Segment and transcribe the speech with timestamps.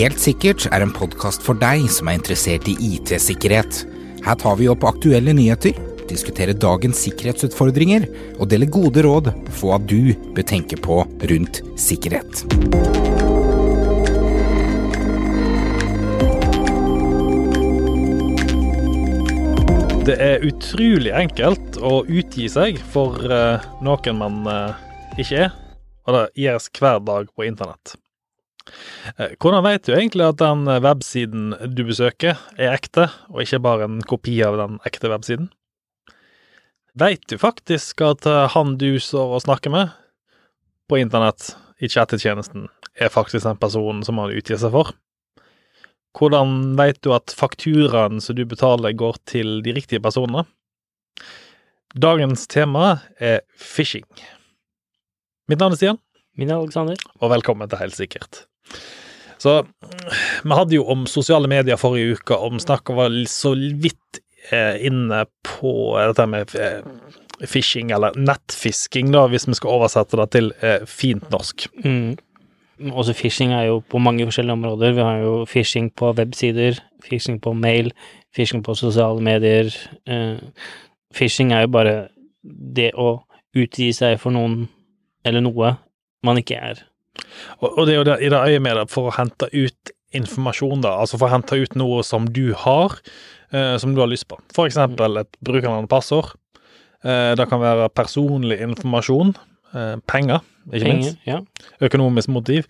[0.00, 3.82] Helt sikkert er en podkast for deg som er interessert i IT-sikkerhet.
[4.24, 5.76] Her tar vi opp aktuelle nyheter,
[6.08, 8.06] diskuterer dagens sikkerhetsutfordringer
[8.38, 12.44] og deler gode råd for hva du bør tenke på rundt sikkerhet.
[20.08, 24.86] Det er utrolig enkelt å utgi seg for eh, noen man eh,
[25.20, 25.58] ikke er,
[26.08, 28.00] og det gjøres hver dag på internett.
[29.16, 33.88] Eh, hvordan vet du egentlig at den websiden du besøker, er ekte, og ikke bare
[33.88, 35.50] en kopi av den ekte websiden?
[36.98, 39.92] Vet du faktisk at eh, han du står og snakker med
[40.90, 42.66] på internett, i chattetjenesten,
[43.00, 44.90] er faktisk den personen som han utgir seg for?
[46.18, 50.44] Hvordan vet du at fakturaen som du betaler, går til de riktige personene?
[51.96, 54.04] Dagens tema er phishing.
[55.48, 56.02] Mitt navn er Stian,
[56.36, 57.00] Min er Alexander.
[57.20, 58.44] og velkommen til Helt sikkert.
[59.40, 59.62] Så
[60.44, 64.20] vi hadde jo om sosiale medier forrige uke, vi snakka vel så vidt
[64.52, 66.82] eh, inne på dette med eh,
[67.46, 71.70] phishing, eller nettfisking, da, hvis vi skal oversette det til eh, fint norsk.
[71.84, 72.18] Mm.
[72.96, 74.92] Også phishing er jo på mange forskjellige områder.
[74.96, 77.92] Vi har jo phishing på websider, phishing på mail,
[78.36, 79.72] phishing på sosiale medier.
[80.08, 80.36] Eh,
[81.16, 81.96] phishing er jo bare
[82.44, 83.22] det å
[83.56, 84.68] utgi seg for noen
[85.24, 85.74] eller noe
[86.24, 86.84] man ikke er.
[87.60, 89.94] Og, og det er jo det, i det øyet med det, for å hente ut
[90.16, 92.96] informasjon, da, altså for å hente ut noe som du har,
[93.54, 94.40] eh, som du har lyst på.
[94.54, 96.32] For eksempel et brukernavn og passord.
[97.04, 99.34] Eh, det kan være personlig informasjon,
[99.74, 101.20] eh, penger, ikke minst.
[101.28, 101.40] Ja.
[101.80, 102.66] økonomisk motiv.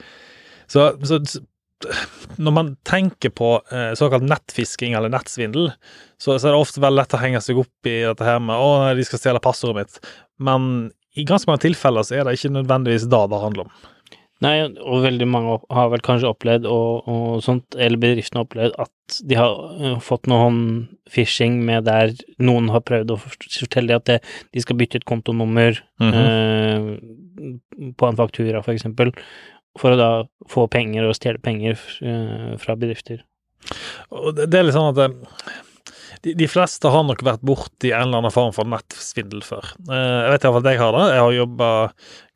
[0.70, 1.18] Så, så
[2.36, 5.70] når man tenker på eh, såkalt nettfisking eller nettsvindel,
[6.20, 8.56] så, så er det ofte veldig lett å henge seg opp i dette her med
[8.60, 10.10] 'Å, nei, de skal stjele passordet mitt'.
[10.38, 13.72] Men i ganske mange tilfeller så er det ikke nødvendigvis da det handler om.
[14.40, 18.76] Nei, og veldig mange har vel kanskje opplevd, og, og sånt, eller bedriftene har opplevd,
[18.80, 20.62] at de har eh, fått noen
[21.12, 24.18] phishing med der noen har prøvd å fortelle fortelle at det,
[24.56, 26.88] de skal bytte et kontonummer eh,
[28.00, 29.12] på en faktura, for eksempel,
[29.78, 30.10] for å da
[30.50, 33.20] få penger og stjele penger eh, fra bedrifter.
[34.08, 35.60] Og det, det er litt sånn at eh,
[36.26, 39.72] de, de fleste har nok vært borti en eller annen form for nettsvindel før.
[39.88, 41.04] Eh, jeg vet iallfall at jeg har det.
[41.14, 41.70] Jeg har jobba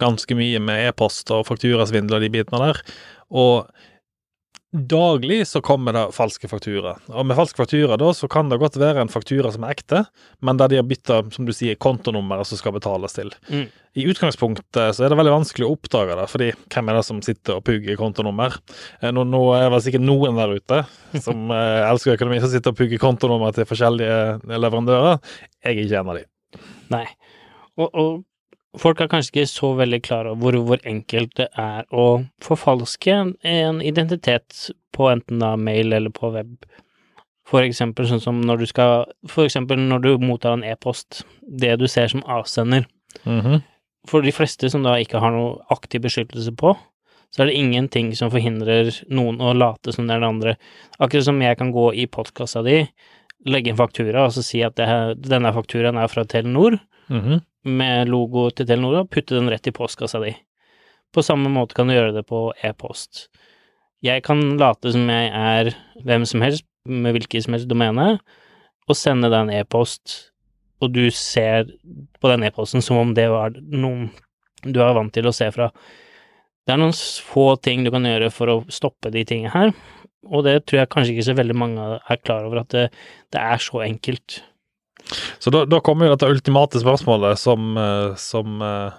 [0.04, 2.80] ganske mye med e-post og fakturasvindel og de bitene der.
[3.34, 3.68] Og
[4.74, 6.98] daglig så kommer det falske fakturaer.
[7.14, 10.00] Og med falske fakturaer da, så kan det godt være en faktura som er ekte,
[10.42, 13.30] men der de har bytta, som du sier, kontonummeret som skal betales til.
[13.46, 13.68] Mm.
[13.94, 17.22] I utgangspunktet så er det veldig vanskelig å oppdage det, fordi hvem er det som
[17.22, 18.58] sitter og pugger kontonummer?
[18.98, 20.82] Eh, Nå, nå er det sikkert noen der ute
[21.22, 25.22] som eh, elsker økonomi, som sitter og pugger kontonummer til forskjellige leverandører.
[25.62, 26.26] Jeg er ikke en av de.
[26.90, 27.06] Nei.
[27.78, 28.10] Og, og
[28.80, 33.12] folk er kanskje ikke så veldig klar over hvor, hvor enkelt det er å forfalske
[33.12, 36.56] en, en identitet på enten da mail eller på web.
[37.48, 41.74] For eksempel sånn som når du skal For eksempel når du mottar en e-post, det
[41.80, 42.86] du ser som avsender.
[43.24, 43.62] Mhm.
[44.08, 46.74] For de fleste som da ikke har noe aktiv beskyttelse på,
[47.32, 50.52] så er det ingenting som forhindrer noen å late som det er det andre.
[51.00, 52.82] Akkurat som jeg kan gå i postkassa di,
[53.46, 56.78] legge en faktura og så si at det her, denne fakturaen er fra Telenor,
[57.10, 57.42] Mhm.
[57.66, 60.34] med logo til Telenor og putte den rett i postkassa di.
[61.12, 63.28] På samme måte kan du gjøre det på e-post.
[64.02, 65.74] Jeg kan late som jeg er
[66.04, 68.18] hvem som helst med hvilket som helst domene,
[68.88, 70.30] og sende deg en e-post,
[70.82, 71.64] og du ser
[72.20, 74.10] på den e-posten som om det var noen
[74.64, 75.70] du er vant til å se fra.
[76.66, 79.72] Det er noen få ting du kan gjøre for å stoppe de tingene her,
[80.26, 82.88] og det tror jeg kanskje ikke så veldig mange er klar over, at det,
[83.34, 84.40] det er så enkelt.
[85.42, 88.96] Så da, da kommer jo dette ultimate spørsmålet som, eh, som uh,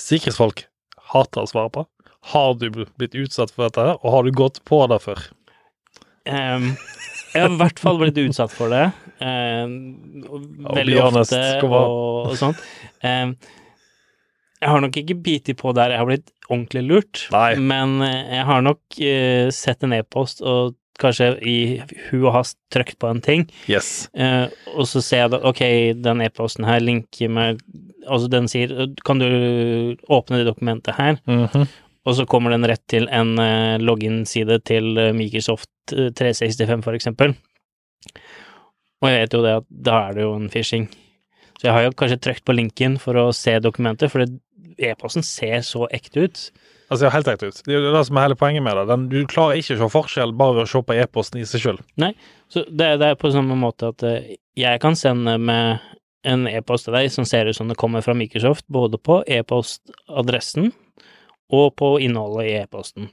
[0.00, 0.64] sikkerhetsfolk
[1.12, 1.86] hater å svare på.
[2.32, 5.20] Har du blitt utsatt for dette, og har du gått på det før?
[6.26, 6.72] Um,
[7.30, 8.88] jeg har i hvert fall blitt utsatt for det.
[9.20, 10.24] Um,
[10.74, 12.58] veldig ofte og, og sånt.
[13.06, 13.36] Ehm,
[14.60, 17.54] jeg har nok ikke bitt på der jeg har blitt ordentlig lurt, Nei.
[17.60, 21.56] men eh, jeg har nok uh, sett en e-post og kanskje i
[22.08, 24.08] hu og hast trykt på en ting, Yes.
[24.16, 24.46] uh,
[24.76, 25.60] og så ser jeg da ok,
[26.00, 27.60] den e-posten her linker meg
[28.06, 28.70] Altså, den sier
[29.02, 29.26] kan du
[30.14, 31.16] åpne det dokumentet her?
[31.26, 31.64] Mhm.
[32.06, 37.34] Og så kommer den rett til en uh, login-side til Microsoft eh, 365, for eksempel.
[39.02, 40.86] Og jeg vet jo det at da er det jo en phishing.
[41.58, 44.38] Så jeg har jo kanskje trykt på linken for å se dokumentet, for det-
[44.78, 46.40] e-posten ser så ekte ut.
[46.86, 47.60] Altså, ja, helt ekte ut.
[47.66, 48.86] Det er det som er hele poenget med det.
[48.90, 51.64] Den, du klarer ikke å se forskjell bare ved å se på e-posten i seg
[51.64, 51.80] sjøl.
[52.52, 55.82] Så det, det er på samme måte at eh, jeg kan sende med
[56.26, 60.72] en e-post til deg som ser ut som det kommer fra Microsoft, både på e-postadressen
[61.54, 63.10] og på innholdet i e-posten.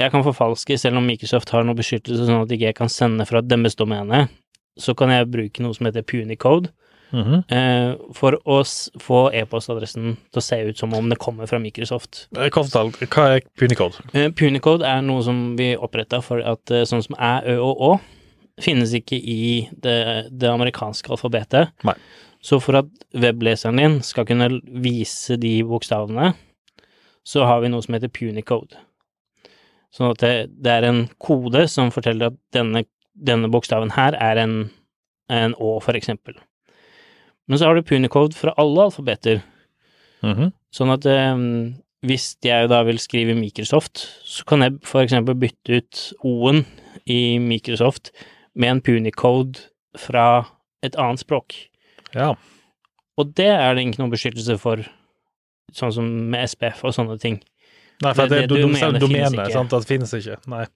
[0.00, 3.26] jeg kan forfalske, selv om Microsoft har noe beskyttelse sånn at jeg ikke kan sende
[3.28, 4.24] fra deres domene,
[4.80, 6.72] så kan jeg bruke noe som heter Punicode,
[7.14, 8.58] Eh, for å
[9.02, 12.26] få e-postadressen til å se ut som om det kommer fra Microsoft.
[12.36, 14.02] Eh, hva er Punicode?
[14.12, 17.92] Eh, Punicode er noe som vi oppretta for at sånn som æ, ø og å
[18.62, 21.74] finnes ikke i det, det amerikanske alfabetet.
[21.86, 21.96] Nei.
[22.44, 24.50] Så for at webleseren din skal kunne
[24.84, 26.34] vise de bokstavene,
[27.24, 28.76] så har vi noe som heter Punicode.
[29.94, 32.84] Sånn at det, det er en kode som forteller at denne,
[33.14, 34.56] denne bokstaven her er en,
[35.32, 36.36] en Å, for eksempel.
[37.48, 39.42] Men så har du Punicode fra alle alfabeter.
[40.24, 40.52] Mhm.
[40.74, 41.74] Sånn at um,
[42.04, 46.64] hvis jeg da vil skrive Microsoft, så kan jeg eksempel bytte ut O-en
[47.06, 48.10] i Microsoft
[48.56, 49.60] med en Punicode
[50.00, 50.46] fra
[50.82, 51.54] et annet språk.
[52.14, 52.34] Ja.
[53.18, 54.82] Og det er det ikke noen beskyttelse for,
[55.72, 57.40] sånn som med SPF og sånne ting.
[58.02, 60.40] Nei, for Det- det, det det, domene, domene sant, det finnes ikke.
[60.50, 60.66] Nei.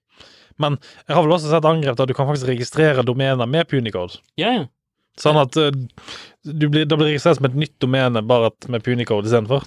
[0.58, 0.78] Men
[1.08, 4.18] jeg har vel også sett angrep der du kan faktisk registrere domener med Punicode.
[4.36, 4.64] Ja, ja.
[5.18, 5.74] Sånn at eh,
[6.44, 9.66] blir, det blir registrert som et nytt domene, bare at med punikode istedenfor.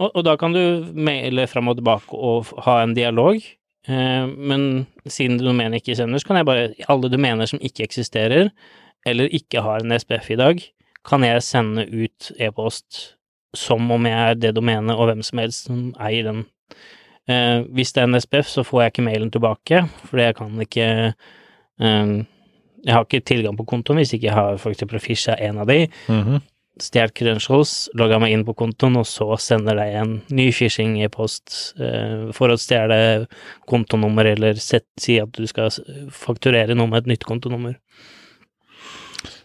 [0.00, 3.40] Og, og da kan du maile fram og tilbake og ha en dialog.
[3.88, 8.50] Eh, men siden domenet ikke sender, så kan jeg bare Alle domener som ikke eksisterer,
[9.06, 10.62] eller ikke har en SPF i dag,
[11.06, 13.12] kan jeg sende ut e-post
[13.56, 16.44] som om jeg er det domenet, og hvem som helst som eier den.
[17.30, 20.66] Eh, hvis det er en SPF, så får jeg ikke mailen tilbake, fordi jeg kan
[20.66, 20.88] ikke
[22.84, 24.84] Jeg har ikke tilgang på kontoen hvis ikke jeg har f.eks.
[25.02, 26.42] fisha en av de Mhm.
[26.78, 31.08] stjålet credentials, logga meg inn på kontoen, og så sender deg en ny phishing i
[31.08, 33.26] post eh, for å stjele
[33.66, 35.70] kontonummer, eller set, si at du skal
[36.12, 37.76] fakturere noe med et nytt kontonummer.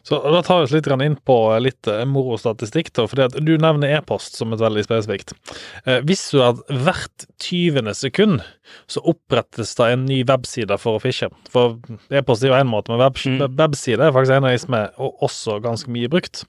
[0.07, 4.39] Så da tar vi oss litt inn på litt eh, morostatistikk, fordi du nevner e-post
[4.39, 5.35] som et veldig spesifikt.
[5.85, 8.41] Hvis visste du at hvert tyvende sekund
[8.91, 11.29] så opprettes det en ny webside for å fishe?
[11.51, 11.77] For
[12.13, 13.55] e-post er jo én måte, men web, Mm.
[13.57, 16.45] webside er faktisk en av de som er også ganske mye brukt.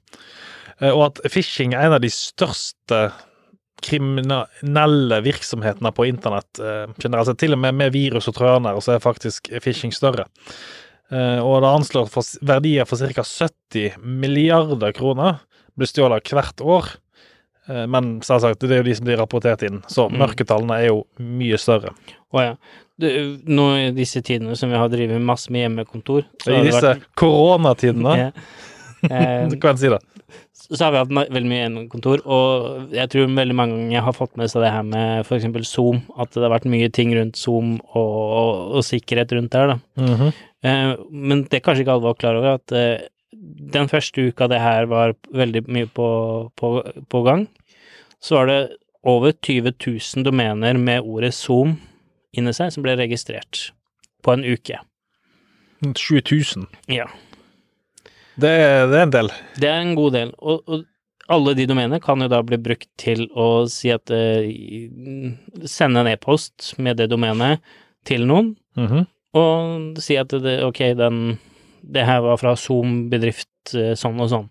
[0.80, 3.12] Eh, og at phishing er en av de største
[3.82, 7.40] kriminelle virksomhetene på internett eh, generelt sett.
[7.42, 10.28] Til og med med virus og trojanere så er faktisk phishing større.
[11.12, 13.22] Eh, og det anslår for verdier for ca.
[13.22, 15.40] 70 milliarder kroner
[15.76, 16.88] blir stjålet hvert år.
[17.68, 20.18] Eh, men selvsagt, det er jo de som blir rapportert inn, så Mm.
[20.24, 21.92] mørketallene er jo mye større.
[22.32, 22.54] Å ja.
[22.98, 23.08] Du,
[23.46, 27.06] nå i disse tidene som vi har drevet masse med hjemmekontor, så I disse vært
[27.16, 28.30] koronatidene Ja.
[29.10, 29.98] Eh, Du kan si det.
[30.54, 34.36] så har vi hatt veldig mye hjemmekontor, og jeg tror veldig mange ganger har fått
[34.38, 37.80] med seg det her med eksempel Zoom, at det har vært mye ting rundt Zoom
[37.96, 39.78] og, og, og sikkerhet rundt der, da.
[39.98, 40.28] Mhm.
[40.28, 40.32] Eh,
[40.62, 43.08] men det er kanskje ikke alle var klar over, at eh,
[43.74, 46.06] den første uka det her var veldig mye på,
[46.58, 46.70] på,
[47.10, 47.48] på gang,
[48.22, 48.60] så var det
[49.02, 51.76] over 20 000 domener med ordet Zoom
[52.32, 53.72] inni seg som ble registrert
[54.22, 54.78] på en uke.
[55.82, 56.68] 7000.
[56.86, 57.08] Ja.
[58.38, 58.52] Det
[58.92, 59.32] det er en del.
[59.58, 60.86] Det er en god del, og, og
[61.32, 64.46] alle de domenene kan jo da bli brukt til å si at uh,
[65.66, 67.62] Sende en e-post med det domenet
[68.06, 69.04] til noen, Mhm.
[69.38, 71.20] Og si at det, ok, den,
[71.82, 74.48] det her var fra Zoom bedrift eh, sånn og sånn.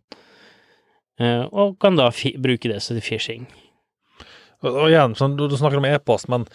[1.21, 2.09] Eh, og kan da
[2.41, 3.45] bruke det til phishing.
[4.65, 6.45] Og, igjen, sånn, du, du snakker om e-post, men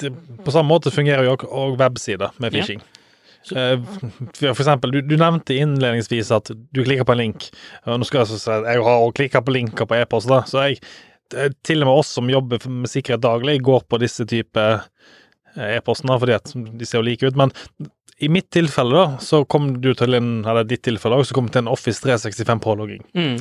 [0.00, 0.12] det,
[0.44, 2.82] på samme måte fungerer jo også- websider med phishing.
[3.46, 3.76] Ja.
[4.34, 7.44] for for eksempel, du, du nevnte innledningsvis at du klikker på en link.
[7.86, 10.80] Nå skal jeg si at jeg har klikka på linker på e-post, så jeg
[11.66, 14.64] til og med oss som jobber med sikkerhet daglig, går på disse type
[15.56, 17.36] eh, e-posten, fordi at de ser jo like ut.
[17.36, 17.52] Men
[18.18, 21.50] i mitt tilfelle, da, så kom du til en Eller ditt tilfelle også, så kom
[21.52, 23.02] til en Office 365-pålogging.
[23.12, 23.34] Mm.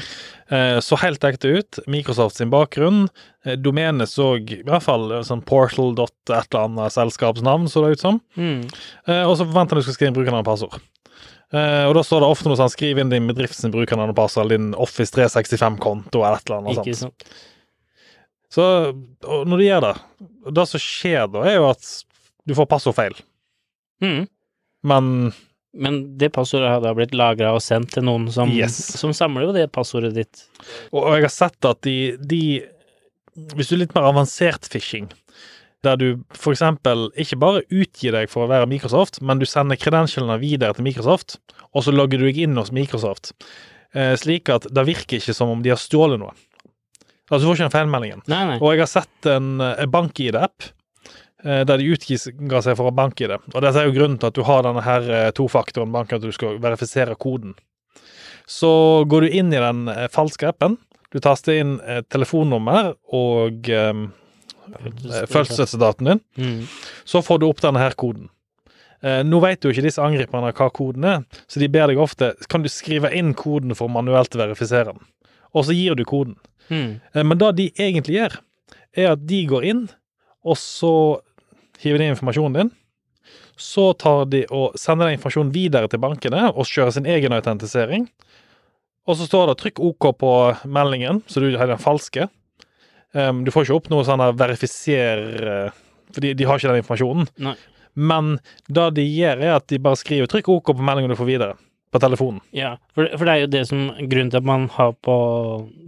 [0.52, 1.80] Eh, Så helt ekte ut.
[1.88, 3.06] Microsoft sin bakgrunn.
[3.46, 5.94] Eh, Domenet så i hvert fall sånn portal.
[5.96, 8.20] et eller annet selskapsnavn, så det ut som.
[8.36, 8.66] Mm.
[9.30, 10.82] Og så forventer du skal skrive inn brukernavn og passord.
[11.54, 14.46] Uh, Og da står det ofte noe sånn skriv inn din bedrifts brukernavn og passord,
[14.48, 17.14] eller din Office 365-konto eller et eller annet Ikke sant?
[17.22, 17.44] sant.
[18.56, 18.66] Så
[19.26, 19.96] når du gjør det,
[20.56, 21.90] det som skjer da, er jo at
[22.48, 23.18] du får passordfeil.
[24.04, 24.24] Mm.
[24.86, 25.12] Men
[25.76, 28.78] Men det passordet har da blitt lagra og sendt til noen som, Yes.
[28.96, 30.46] som samler jo det passordet ditt.
[30.94, 32.40] Og, og jeg har sett at de, de
[33.58, 35.10] Hvis du er litt mer avansert phishing,
[35.84, 40.40] der du eksempel ikke bare utgir deg for å være Microsoft, men du sender credentialene
[40.40, 41.36] videre til Microsoft,
[41.76, 43.34] og så logger du deg inn hos Microsoft,
[43.94, 46.32] eh, slik at det virker ikke som om de har stjålet noe.
[47.30, 48.24] Altså, du får ikke den feilmeldingen.
[48.30, 48.58] Nei, nei.
[48.62, 50.68] Og jeg har sett en, en bank-ID-app
[51.44, 53.34] eh, der de utga seg for å bank-ID.
[53.54, 56.22] Og dette er jo grunnen til at du har denne her eh, tofaktoren bank, at
[56.22, 57.56] du skal verifisere koden.
[58.46, 58.70] Så
[59.10, 60.78] går du inn i den eh, falske appen.
[61.14, 61.78] Du taster inn
[62.12, 64.06] telefonnummer og eh,
[64.76, 66.66] eh, fødselsdatoen din, Mm.
[67.08, 68.30] så får du opp denne her koden.
[69.06, 72.34] Eh, nå vet jo ikke disse angriperne hva koden er, så de ber deg ofte
[72.52, 75.02] kan du skrive inn koden for å manuelt verifisere den.
[75.56, 76.36] Og så gir du koden.
[76.70, 77.00] Mm.
[77.14, 78.40] Eh, men det de egentlig gjør,
[78.96, 79.86] er at de går inn,
[80.46, 80.96] og så
[81.82, 82.72] hiver de informasjonen din.
[83.60, 88.10] Så tar de og sender den informasjonen videre til bankene og kjører sin egen autentisering.
[89.06, 90.32] Og så står det 'trykk OK' på
[90.66, 92.28] meldingen, så du har den falske.
[93.14, 95.76] Um, du får ikke opp noe sånn verifiser eh,
[96.12, 97.30] For de, de har ikke den informasjonen.
[97.40, 97.56] Nei.
[97.96, 101.32] Men det de gjør, er at de bare skriver 'trykk OK' på meldingen du får
[101.32, 101.56] videre.
[101.96, 102.42] På telefonen.
[102.56, 105.16] Ja, for, for det er jo det som grunnen til at man har på,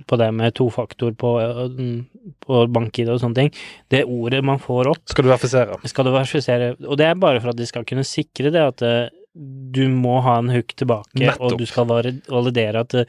[0.08, 1.78] på det med tofaktor på, øh,
[2.48, 3.52] på bank-ID og sånne ting.
[3.92, 5.78] Det ordet man får opp, Skal du verifisere.
[5.92, 6.74] skal du verifisere.
[6.88, 9.10] Og det er bare for at de skal kunne sikre det at øh,
[9.76, 11.42] du må ha en hook tilbake, Nettopp.
[11.54, 13.06] og du skal vali- validere at øh,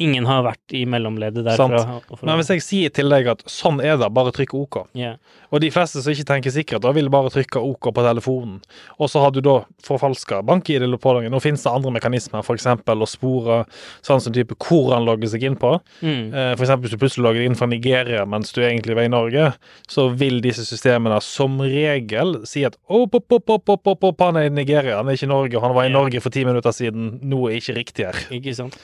[0.00, 1.58] ingen har vært i mellomleddet der.
[1.58, 2.22] Sant.
[2.24, 4.78] Men hvis jeg sier til deg at sånn er det, bare trykk OK.
[4.96, 5.18] yeah.
[5.52, 8.58] Og de fleste som ikke tenker sikkerhet, da vil bare trykke OK på telefonen.
[9.00, 11.28] Og så har du da forfalska bank-ID eller deg.
[11.32, 12.68] Nå finnes det andre mekanismer, f.eks.
[12.68, 13.58] å spore
[14.06, 15.74] sånn som type hvor han logger seg inn på.
[16.00, 16.30] Mm.
[16.32, 16.56] F.eks.
[16.58, 19.50] For eksempel hvis du plutselig logger inn fra Nigeria mens du egentlig var i Norge,
[19.90, 24.24] så vil disse systemene som regel si at opp, opp, opp, opp, opp, opp, opp,
[24.28, 25.98] han er i Nigeria, han er ikke i Norge, han var i yeah.
[25.98, 28.24] Norge for ti minutter siden, noe er ikke riktig her.
[28.38, 28.76] Ikke sant.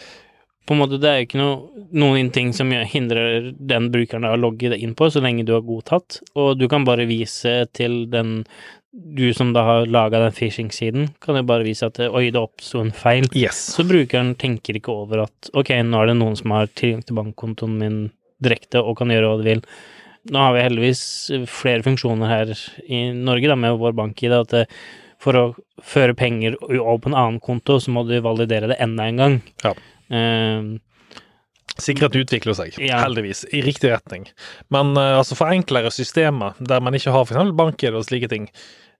[0.64, 4.37] På en måte, det er jo ikke noe, noen ting som hindrer den brukeren å
[4.40, 8.40] logge inn på, så lenge du har godtatt, og du kan bare vise til den
[8.94, 12.78] du som da har laga den phishing-siden, kan jo bare vise at oi, det oppsto
[12.78, 13.26] en feil.
[13.35, 13.59] Yes.
[13.75, 17.18] Så brukeren tenker ikke over at ok, nå er det noen som har tilgang til
[17.18, 17.99] bankkontoen min
[18.44, 19.64] direkte og kan gjøre hva de vil.
[20.30, 21.02] Nå har vi heldigvis
[21.50, 22.54] flere funksjoner her
[22.87, 24.78] i Norge da, med vår bank-ID, at
[25.25, 25.44] for å
[25.85, 29.37] føre penger over på en annen konto, så må du validere det enda en gang.
[29.64, 29.75] Ja.
[30.11, 30.75] Eh,
[31.75, 33.01] Sikkerhet utvikler seg, Ja.
[33.03, 34.29] heldigvis, i riktig retning.
[34.71, 37.51] Men uh, altså for enklere systemer, der man ikke har f.eks.
[37.59, 38.47] banker og slike ting,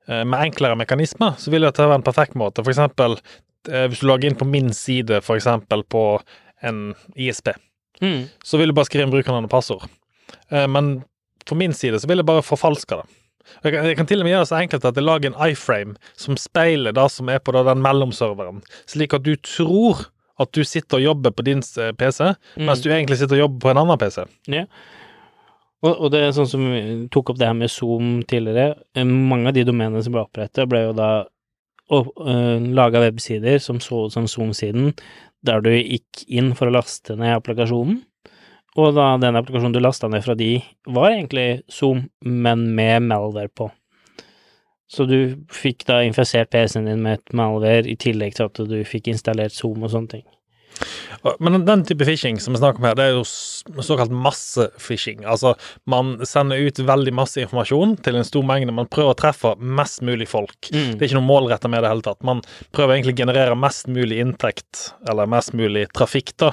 [0.09, 2.65] uh, med enklere mekanismer, så vil dette være en perfekt måte.
[2.65, 3.15] For eksempel
[3.71, 6.03] eh, hvis du logger inn på min side, eksempel på
[6.67, 7.53] en ISP,
[8.03, 9.87] mm, så vil du bare skrive inn brukernavn og passord.
[10.51, 11.05] Uh, Men
[11.47, 13.07] for min side så vil jeg bare forfalske det.
[13.63, 15.53] Jeg kan, jeg kan til og med gjøre det så enkelt at jeg lager en
[15.53, 20.09] iframe som speiler det som er på da den mellomserveren, slik at du tror
[20.41, 22.21] at du sitter og jobber på din eh, PC,
[22.57, 22.64] mm.
[22.67, 24.25] mens du egentlig sitter og jobber på en annen PC.
[25.85, 26.81] Og, og det er sånn som vi
[27.12, 28.81] tok opp det her med Zoom tidligere.
[28.97, 31.11] eh, Mange av de domenene som ble opprettet, ble jo da
[31.93, 34.95] uh, laga websider som så ut som Zoom-siden,
[35.45, 38.00] der du gikk inn for å laste ned applikasjonen.
[38.81, 40.57] Og da den applikasjonen du lasta ned fra de,
[40.91, 43.69] var egentlig Zoom, men med malware på.
[44.95, 45.19] Så du
[45.53, 49.57] fikk da infisert PC-en din med et malware, i tillegg til at du fikk installert
[49.57, 50.25] Zoom og sånne ting.
[51.41, 55.23] Men den type phishing som vi snakker om her, det er jo såkalt såkalt massefishing.
[55.25, 55.55] Altså,
[55.89, 58.75] man sender ut veldig masse informasjon til en stor mengde.
[58.75, 60.59] Man prøver å treffe mest mulig folk.
[60.69, 60.95] Mm.
[60.95, 62.21] Det er ikke noe målretta med det hele tatt.
[62.27, 62.43] Man
[62.77, 66.53] prøver egentlig å generere mest mulig inntekt, eller mest mulig trafikk, da,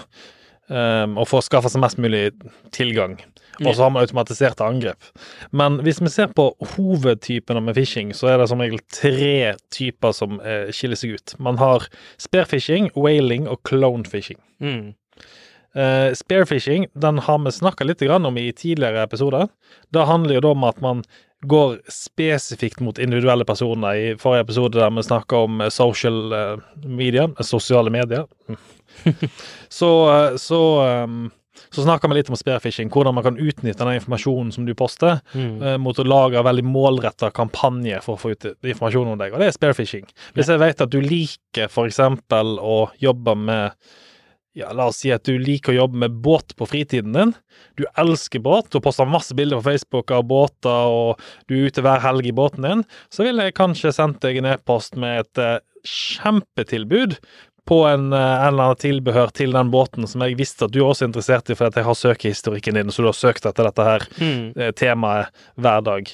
[0.69, 2.29] um, og få skaffa seg mest mulig
[2.75, 3.19] tilgang.
[3.59, 5.11] Og så har man automatiserte angrep.
[5.51, 10.15] Men hvis vi ser på hovedtypene med phishing, så er det som regel tre typer
[10.15, 11.35] som eh, skiller seg ut.
[11.39, 11.85] Man har
[12.21, 14.39] spearfishing, whaling og clone-fishing.
[14.63, 14.93] Mm.
[15.75, 19.51] Eh, spearfishing den har vi snakka litt grann om i tidligere episoder.
[19.93, 21.03] Det handler jo om at man
[21.41, 23.95] går spesifikt mot individuelle personer.
[23.95, 28.27] I forrige episode der vi snakka om eh, social eh, media, eh, sosiale medier.
[29.69, 29.91] så
[30.37, 30.61] så,
[31.03, 31.31] um,
[31.71, 35.21] så snakka vi litt om spearfishing, hvordan man kan utnytte den informasjonen som du poster,
[35.33, 35.61] Mm.
[35.63, 39.39] eh, mot å lage veldig målretta kampanje for å få ut informasjon om deg, og
[39.39, 40.05] det er spearfishing.
[40.35, 43.71] Hvis jeg vet at du liker eksempel å jobbe med
[44.53, 47.29] ja, la oss si at du liker å jobbe med båt på fritiden din.
[47.79, 51.81] Du elsker båt, du poster masse bilder på Facebook av båter, og du er ute
[51.81, 52.83] hver helg i båten din.
[53.09, 57.15] Så ville jeg kanskje sendt deg en e-post med et eh, kjempetilbud
[57.71, 60.81] på en, eh, en eller annen tilbehør til den båten som jeg visste at du
[60.81, 63.85] er også interessert i, fordi jeg har søkehistorikken din, så du har søkt etter dette
[63.87, 64.73] her Mm.
[64.75, 66.11] temaet hver dag.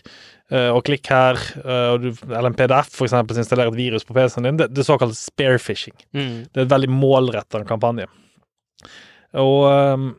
[0.52, 1.36] Eh, og klikk her,
[1.66, 4.58] og du, eller en PDF for eksempel, som installerer et virus på PC-en din.
[4.62, 5.98] Det, det er såkalt spearfishing.
[6.14, 6.46] Mm.
[6.54, 8.06] Det er et veldig målretta kampanje.
[9.38, 10.14] Og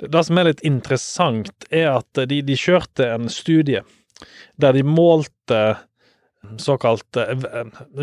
[0.00, 3.80] det, det som er litt interessant, er at de, de kjørte en studie
[4.60, 5.62] der de målte
[6.60, 7.34] såkalt eh,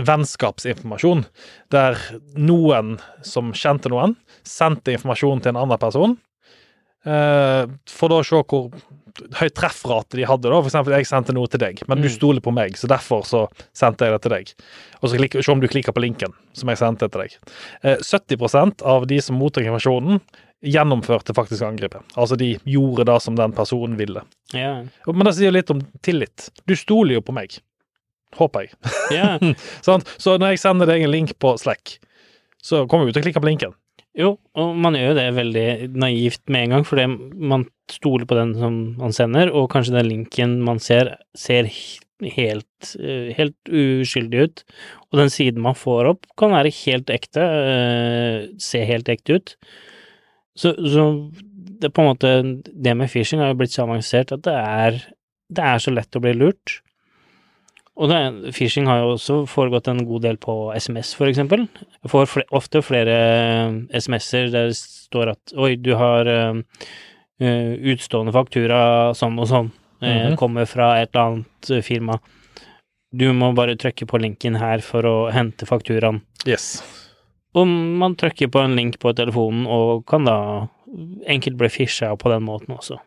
[0.07, 1.25] vennskapsinformasjon,
[1.73, 1.97] der
[2.37, 4.15] noen som kjente noen,
[4.47, 6.17] sendte informasjon til en annen person,
[7.05, 8.71] eh, for da å se hvor
[9.41, 10.47] høy treffrate de hadde.
[10.47, 12.15] da, For eksempel, jeg sendte noe til deg, men du Mm.
[12.15, 14.53] stoler på meg, så derfor så sendte jeg det til deg.
[15.03, 17.35] Og så klikk, se om du klikker på linken som jeg sendte til deg.
[17.83, 20.21] Eh, 70% av de som mottok informasjonen,
[20.63, 22.03] gjennomførte faktisk angrepet.
[22.15, 24.21] Altså, de gjorde det som den personen ville.
[24.53, 24.83] Ja.
[25.07, 26.51] Men det sier litt om tillit.
[26.67, 27.59] Du stoler jo på meg.
[28.37, 28.75] Håper jeg.
[29.11, 29.41] Yeah.
[29.85, 31.97] Så når jeg sender deg en link på Slack,
[32.61, 33.73] så kommer du til å klikke på linken.
[34.17, 35.67] Jo, og man gjør jo det veldig
[35.99, 37.05] naivt med en gang, fordi
[37.51, 41.69] man stoler på den som man sender, og kanskje den linken man ser, ser
[42.35, 44.63] helt, eh, helt uskyldig ut.
[45.11, 49.55] Og den siden man får opp, kan være helt ekte, eh, se helt ekte ut.
[50.55, 51.07] Så, så
[51.81, 54.97] det på en måte Det med phishing har jo blitt så avansert at det er,
[55.49, 56.81] det er så lett å bli lurt.
[58.01, 61.67] Og det, phishing har jo også foregått en god del på SMS, for eksempel.
[62.01, 63.17] Jeg får fl ofte flere
[63.93, 66.57] SMS-er der det står at oi, du har uh,
[67.93, 68.79] utstående faktura
[69.17, 69.69] sånn og sånn,
[70.01, 70.37] mm -hmm.
[70.37, 72.19] kommer fra et eller annet firma.
[73.11, 76.21] Du må bare trykke på linken her for å hente fakturaen.
[76.47, 76.81] Yes.
[77.53, 80.67] Og man trykker på en link på telefonen og kan da
[81.27, 82.97] enkelt bli fisha på den måten også.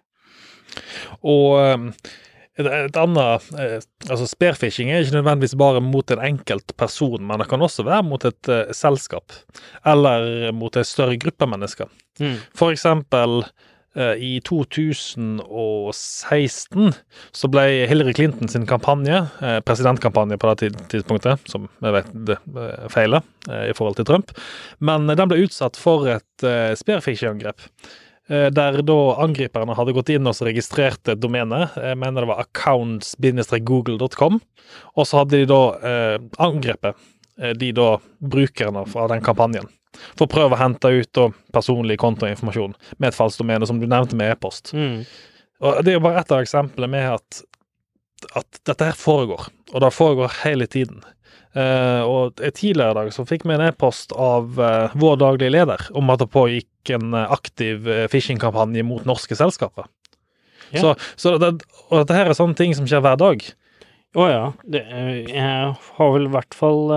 [1.23, 1.81] Og
[2.61, 3.81] et, et annet eh,
[4.11, 8.03] Altså, spearfishing er ikke nødvendigvis bare mot en enkelt person, men det kan også være
[8.07, 9.27] mot et eh, selskap,
[9.87, 11.87] eller mot en større gruppe mennesker.
[12.21, 12.37] Mm.
[12.55, 13.31] For eksempel
[13.99, 16.93] uh, i 2016
[17.35, 22.39] så ble Hillary Clinton sin kampanje, uh, presidentkampanje på det tidspunktet, som jeg vet det
[22.93, 23.21] feiler
[23.67, 24.27] i forhold til Trump,
[24.79, 26.35] men den ble utsatt for et
[26.79, 27.59] spearfishing-angrep.
[28.29, 32.41] Eh, der da angriperne hadde gått inn og registrert et domene, jeg mener det var
[32.47, 34.39] accounts-google.com,
[34.97, 36.97] og så hadde de da eh, angrepet
[37.37, 37.91] eh, de da
[38.25, 39.69] brukerne fra den kampanjen.
[40.17, 43.87] For å prøve å hente ut da personlig kontoinformasjon med et falskt domene, som du
[43.87, 44.73] nevnte med e-post.
[44.73, 45.05] Mm.
[45.61, 47.43] Og Det er jo bare ett av eksemplene med at,
[48.41, 51.05] at dette her foregår, og det foregår hele tiden.
[51.55, 55.85] Uh, og Tidligere i dag så fikk vi en e-post av uh, vår daglige leder
[55.95, 59.87] om at det pågikk en uh, aktiv phishing-kampanje mot norske selskaper.
[60.75, 60.81] Ja.
[60.81, 61.53] Så, så det,
[61.87, 63.47] og dette her er sånne ting som skjer hver dag.
[64.19, 64.45] Å ja.
[64.67, 64.83] Det,
[65.31, 66.91] jeg har vel i hvert fall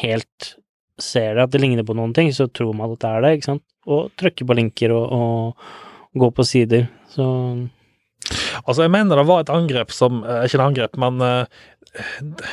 [0.00, 0.56] helt
[1.00, 3.32] ser det at det ligner på noen ting, så tror man at det er det,
[3.36, 3.64] ikke sant?
[3.86, 6.86] Og trykker på linker og, og går på sider.
[7.12, 7.26] Så
[8.66, 11.44] Altså, jeg mener det var et angrep som eh, Ikke et angrep, men eh,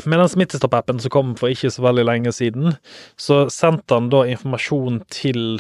[0.06, 2.76] med den Smittestopp-appen som kom for ikke så veldig lenge siden,
[3.20, 5.58] så sendte han da informasjon til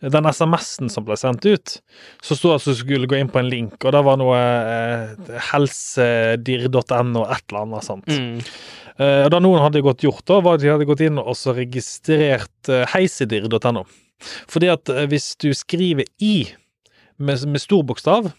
[0.00, 1.78] den SMS-en som ble sendt ut,
[2.22, 4.36] så sto det at du skulle gå inn på en link, og det var noe
[4.38, 8.06] eh, helsedir.no, et eller annet sånt.
[8.06, 8.38] mm,
[8.98, 11.36] Eh, og det noen hadde gått gjort, da, var at de hadde gått inn og
[11.38, 13.84] så registrert eh, heisedir.no.
[14.50, 16.48] Fordi at eh, hvis du skriver i
[17.18, 18.32] med, med stor bokstav,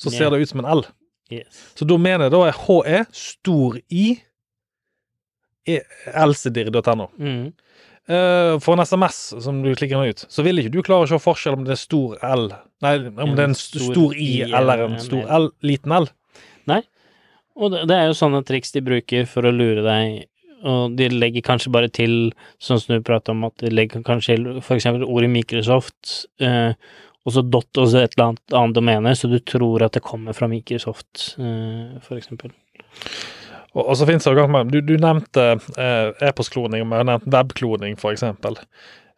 [0.00, 0.32] så ser yeah.
[0.32, 0.86] det ut som en L.
[1.32, 1.60] yes.
[1.76, 4.06] Så domenet da er HE, stor I,
[5.68, 6.24] helsedyr.no.
[6.24, 7.06] elsedir.no.
[7.20, 7.44] Mm,
[8.08, 11.10] eh, for en SMS som du klikker nå ut, så vil ikke du klare å
[11.10, 12.48] se forskjell om det er stor L
[12.84, 16.08] Nei, om det er en st- stor I eller en stor L, liten L.
[16.68, 16.82] Nei.
[17.56, 20.24] Og det, det er jo sånne triks de bruker for å lure deg,
[20.64, 24.36] og de legger kanskje bare til, sånn som du prater om, at de legger kanskje
[24.64, 26.72] for eksempel ordet Microsoft, eh,
[27.24, 30.02] og så dot og så et eller annet annet domene, så du tror at det
[30.04, 32.52] kommer fra Microsoft, eh, for eksempel.
[33.74, 35.46] Og, og så finnes det jo ganger Du, du nevnte
[35.78, 38.58] eh, e-postkloning, og vi har nevnt webkloning, eksempel.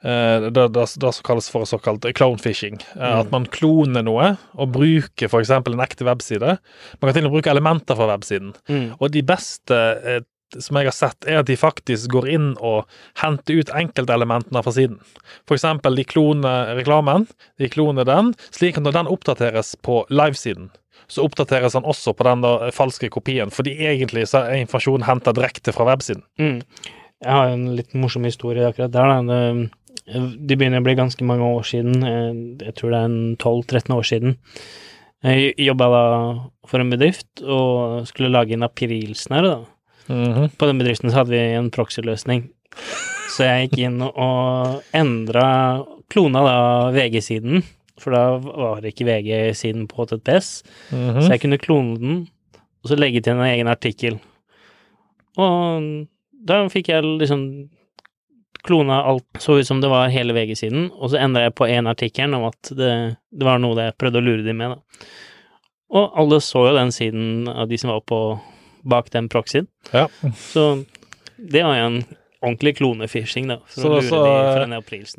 [0.05, 2.81] Eh, det, det, det som kalles for såkalt clonefishing.
[2.97, 3.21] Eh, Mm.
[3.21, 5.53] At man kloner noe og bruker f.eks.
[5.57, 6.57] en ekte webside.
[7.01, 8.55] Man kan til og med bruke elementer fra websiden.
[8.69, 8.97] Mm.
[8.99, 9.83] Og de beste
[10.62, 12.87] som jeg har sett, er at de faktisk går inn og
[13.21, 15.01] henter ut enkeltelementene fra siden.
[15.49, 17.27] For eksempel, de kloner reklamen,
[17.61, 20.71] de kloner den, slik at når den oppdateres på livesiden,
[21.09, 25.33] så oppdateres han også på den da, falske kopien, fordi egentlig så er informasjonen henta
[25.37, 26.25] direkte fra websiden.
[26.40, 26.61] Mm.
[27.25, 29.12] Jeg har en litt morsom historie akkurat der.
[29.29, 29.45] Da.
[30.07, 32.03] Det, begynner å bli ganske mange år siden.
[32.05, 34.37] eh, Jeg tror det er en 12-13 år siden.
[35.25, 36.03] Jeg jobba da
[36.69, 39.57] for en bedrift og skulle lage en aprilsnarr, da.
[40.12, 40.51] Mhm.
[40.59, 42.45] På den bedriften så hadde vi en proxy-løsning.
[43.33, 46.59] Så jeg gikk inn og endra Klona da
[46.95, 47.64] VG-siden,
[48.01, 50.63] for da var ikke VG-siden på HTTPS.
[50.91, 51.21] -hmm.
[51.21, 52.29] Så jeg kunne klone den,
[52.83, 54.19] og så legge til en egen artikkel.
[55.37, 56.07] Og
[56.47, 57.69] da fikk jeg liksom
[58.67, 61.89] klona alt så ut som det var hele VG-siden, og så endra jeg på én
[61.89, 65.07] artikkel om at det, det var noe jeg prøvde å lure dem med, da.
[65.97, 68.21] Og alle så jo den siden av de som var på
[68.87, 69.69] bak den proxyen.
[69.93, 70.09] Ja.
[70.35, 70.85] Så
[71.39, 72.01] det var jo en
[72.47, 74.77] ordentlig klonefishing, da, for Så å lure så, de for en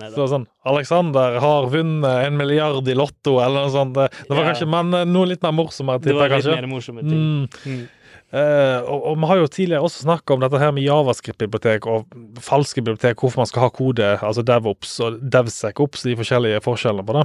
[0.09, 0.15] Da.
[0.15, 3.93] Så sånn Alexander har vunnet en milliard i Lotto, eller noe sånt.
[3.97, 4.53] Det det var Ja.
[4.53, 6.61] kanskje men eh, noe litt mer morsommere, Det var tipper jeg litt kanskje.
[6.61, 7.21] mer morsomme ting.
[7.21, 7.77] Mm.
[7.77, 7.85] Mm.
[8.27, 12.09] Uh, og, og vi har jo tidligere også snakka om dette her med javascript-bibliotek og
[12.43, 17.15] falske bibliotek, hvorfor man skal ha kode, altså DevOps og DevSecOps, de forskjellige forskjellene på
[17.15, 17.23] det.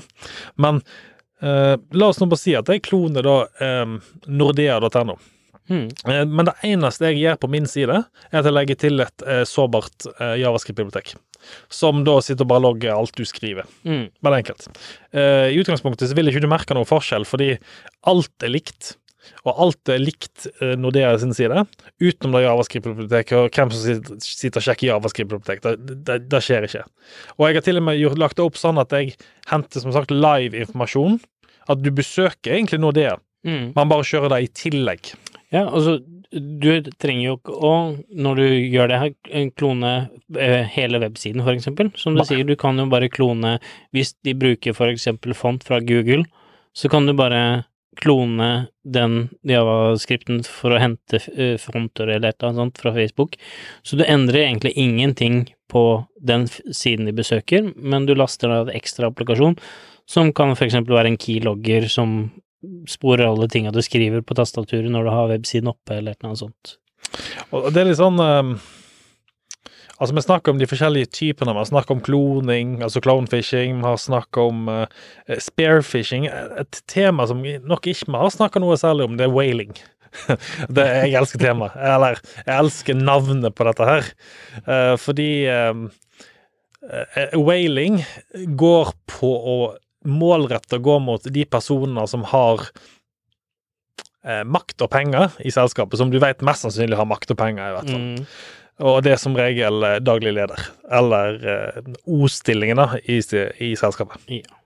[0.63, 0.79] Men
[1.43, 3.35] uh, la oss nå bare si at jeg kloner da
[3.83, 3.97] um,
[4.31, 5.19] nordea.no.
[5.71, 5.89] Mm.
[6.09, 9.23] Eh, Men det eneste jeg gjør på min side, er at jeg legger til et
[9.27, 11.15] eh, sårbart eh, javascript-bibliotek.
[11.73, 13.67] Som da sitter og bare logger alt du skriver.
[13.85, 14.09] Mm.
[14.23, 14.69] Bare enkelt.
[15.13, 17.57] I utgangspunktet så vil ikke du merke noen forskjell, fordi
[18.07, 18.93] alt er likt.
[19.47, 20.47] Og alt er likt
[20.79, 21.65] Nordea sin side,
[22.03, 25.65] utenom det javascript-biblioteket og hvem som sitter, sitter og sjekker javascript-bibliotek.
[25.67, 26.85] Det, det, det skjer ikke.
[27.39, 29.15] Og jeg har til og med gjort, lagt det opp sånn at jeg
[29.51, 31.19] henter som sagt live informasjon.
[31.71, 33.73] At du besøker egentlig Nordea, Mm.
[33.75, 35.09] man bare kjører det i tillegg.
[35.53, 35.99] Ja, altså,
[36.33, 37.73] du trenger jo ikke å,
[38.25, 39.11] når du gjør det her,
[39.59, 39.91] klone
[40.41, 41.91] eh, hele websiden, for eksempel.
[42.01, 42.29] Som du Nei.
[42.31, 43.59] sier, du kan jo bare klone
[43.93, 46.25] Hvis de bruker for eksempel font fra Google,
[46.73, 47.67] så kan du bare
[48.01, 53.37] klone den javascripten for å hente eh, fonter eller et eller annet sånt fra Facebook.
[53.85, 55.85] Så du endrer egentlig ingenting på
[56.17, 59.59] den siden de besøker, men du laster da en ekstra applikasjon,
[60.09, 62.17] som kan for eksempel være en keylogger som
[62.89, 66.77] sporer alle tinga du skriver på tastaturet når du har websiden oppe, eller noe sånt.
[67.51, 68.55] Og det er litt sånn um,
[70.03, 71.53] Altså, vi snakker om de forskjellige typene.
[71.55, 73.77] Vi har snakket om kloning, altså clonefishing.
[73.79, 75.05] Vi har snakket om uh,
[75.39, 76.27] spearfishing.
[76.59, 79.71] Et tema som nok ikke vi har snakket noe særlig om, det er whaling.
[80.75, 81.77] det, jeg elsker temaet.
[81.79, 84.11] Eller, jeg elsker navnet på dette her.
[84.67, 85.87] Uh, fordi um,
[86.83, 88.03] uh, whaling
[88.59, 89.57] går på å
[90.09, 92.65] målrette gå mot de personer som har
[94.25, 97.69] eh, makt og penger i selskapet, som du vet mest sannsynlig har makt og penger,
[97.69, 98.09] i hvert fall.
[98.09, 98.27] Mm.
[98.83, 103.21] Og det er som regel eh, daglig leder, eller eh, O-stillingen da, i,
[103.63, 104.25] i selskapet.
[104.33, 104.59] Ja.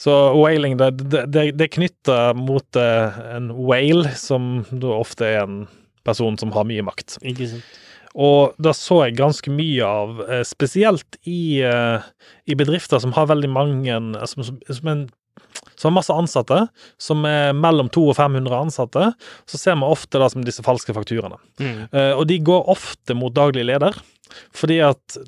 [0.00, 5.28] Så whaling, det, det, det, det er knytta mot eh, en whale, som da ofte
[5.28, 5.62] er en
[6.08, 7.18] person som har mye makt.
[7.20, 7.78] Ikke sant.
[8.18, 12.02] Og da så jeg ganske mye av, eh, spesielt i, eh,
[12.46, 15.10] i bedrifter som har veldig mange Som, som, som, en,
[15.76, 16.68] som har masse ansatte,
[16.98, 19.12] som er mellom 200 og 500 ansatte,
[19.46, 21.38] så ser vi ofte da som disse falske fakturaene.
[21.60, 21.86] Mm.
[21.92, 23.94] Eh, og de går ofte mot daglig leder,
[24.54, 25.20] fordi at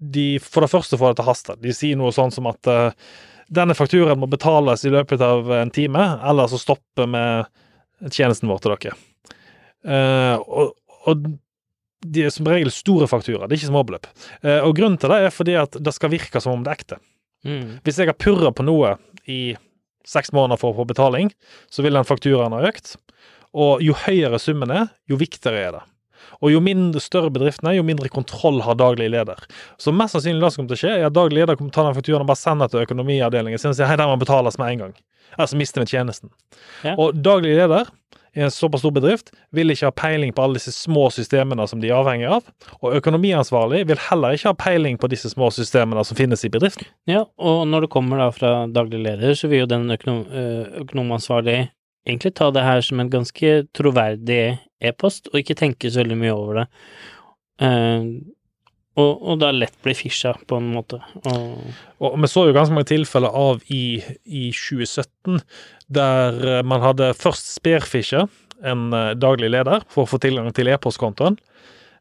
[0.00, 1.58] de for det første får det til haste.
[1.60, 2.94] De sier noe sånn som at eh,
[3.50, 8.62] denne fakturaen må betales i løpet av en time, eller så stopper vi tjenesten vår
[8.62, 8.98] til dere.
[9.80, 10.74] Uh, og,
[11.08, 11.24] og
[12.00, 14.08] de er som regel store fakturaer, det er ikke småbeløp.
[14.42, 16.80] Eh, og grunnen til det er fordi at det skal virke som om det er
[16.80, 17.00] ekte.
[17.44, 17.78] Mm.
[17.84, 18.96] Hvis jeg har purra på noe
[19.28, 19.56] i
[20.08, 21.30] seks måneder for å få betaling,
[21.72, 22.96] så vil den fakturaen ha økt.
[23.56, 25.84] Og jo høyere summen er, jo viktigere er det.
[26.40, 29.40] Og jo mindre større bedriften er, jo mindre kontroll har daglig leder.
[29.80, 31.80] Så mest sannsynlig det som kommer til å skje, er at daglig leder kommer til
[31.80, 34.08] å ta den fakturaen og bare sende den til økonomiavdelingen sin og si hei, den
[34.08, 34.94] må betales med en gang.
[35.36, 36.32] Ellers mister vi tjenesten.
[36.86, 36.96] Ja.
[36.96, 37.90] Og daglig leder
[38.36, 41.82] i en såpass stor bedrift vil ikke ha peiling på alle disse små systemene som
[41.82, 42.46] de er avhengig av,
[42.80, 46.88] og økonomiansvarlig vil heller ikke ha peiling på disse små systemene som finnes i bedriften.
[47.10, 50.82] Ja, og når det kommer da fra daglig leder, så vil jo den økonom, øh,
[50.84, 51.58] økonomansvarlig
[52.08, 56.36] egentlig ta det her som en ganske troverdig e-post, og ikke tenke så veldig mye
[56.36, 56.68] over det.
[59.00, 61.00] Og, og da lett bli fisha, på en måte.
[61.30, 61.60] Og,
[62.00, 65.40] Og vi så jo ganske mange tilfeller av i, i 2017
[65.90, 68.26] der eh, man hadde først spearfisha
[68.66, 71.38] en eh, daglig leder for å få tilgang til e-postkontoen.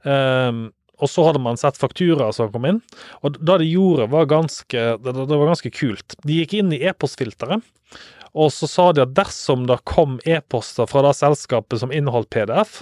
[0.03, 2.79] Um, og så hadde man sett fakturaer som kom inn,
[3.23, 6.15] og da de gjorde, var ganske, det, det var ganske kult.
[6.27, 7.63] De gikk inn i e-postfilteret,
[8.35, 12.81] og så sa de at dersom det kom e-poster fra det selskapet som inneholdt PDF,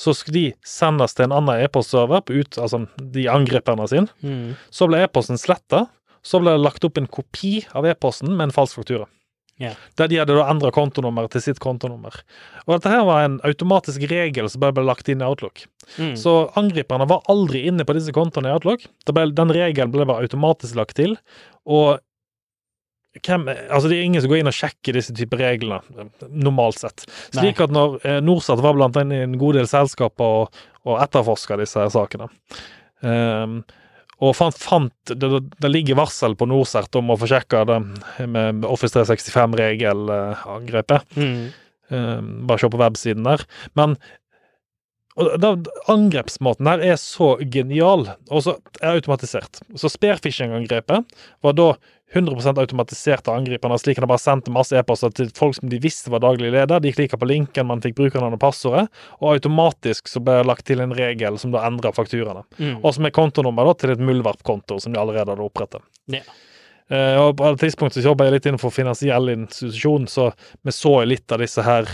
[0.00, 2.22] så skulle de sendes til en annen e-postserver,
[2.56, 4.08] altså de angriperne sine.
[4.24, 5.88] mm, Så ble e-posten sletta.
[6.24, 9.06] Så ble det lagt opp en kopi av e-posten med en falsk faktura.
[9.60, 9.76] Yeah.
[10.00, 12.14] Der de hadde da endra kontonummeret til sitt kontonummer.
[12.64, 15.66] Og dette her var en automatisk regel som bare ble lagt inn i Outlook.
[15.98, 18.86] mm, Så angriperne var aldri inne på disse kontoene i Outlook.
[19.12, 21.18] Ble, den regelen ble bare automatisk lagt til.
[21.68, 22.00] Og
[23.18, 25.80] hvem, altså det er ingen som går inn og sjekker disse typer reglene,
[26.30, 27.06] normalt sett.
[27.34, 31.58] Slik at når eh, Norsat var blant i en god del selskaper og, og etterforska
[31.60, 32.30] disse sakene.
[33.02, 33.62] um,
[34.20, 37.78] og fant, fant det, det, ligger varsel på Norsert om å få sjekka det
[38.28, 41.16] med Office 365-regelangrepet.
[41.16, 41.44] mm,
[41.90, 43.42] Um, bare se på websiden der.
[43.74, 43.96] Men
[45.42, 45.56] da,
[45.90, 49.58] angrepsmåten her er så genial, og så er automatisert.
[49.74, 51.10] Så spearfishing-angrepet
[51.42, 51.72] var da
[52.12, 55.78] 100 automatisert av angriperne, slik at de bare sendte masse e-poster til folk som de
[55.78, 56.82] visste var daglig leder.
[56.82, 58.88] De klikka på linken, man fikk brukernavn og passordet,
[59.20, 62.42] og automatisk så ble det lagt til en regel som da endra fakturaene.
[62.58, 62.80] mm.
[62.82, 65.82] Og som er kontonummer da, til et muldvarpkonto som de allerede hadde opprettet.
[66.10, 66.24] Ja.
[66.90, 70.32] Uh, og på et tidspunkt så jobba jeg litt innenfor finansiell institusjon, så
[70.66, 71.86] vi så litt av disse her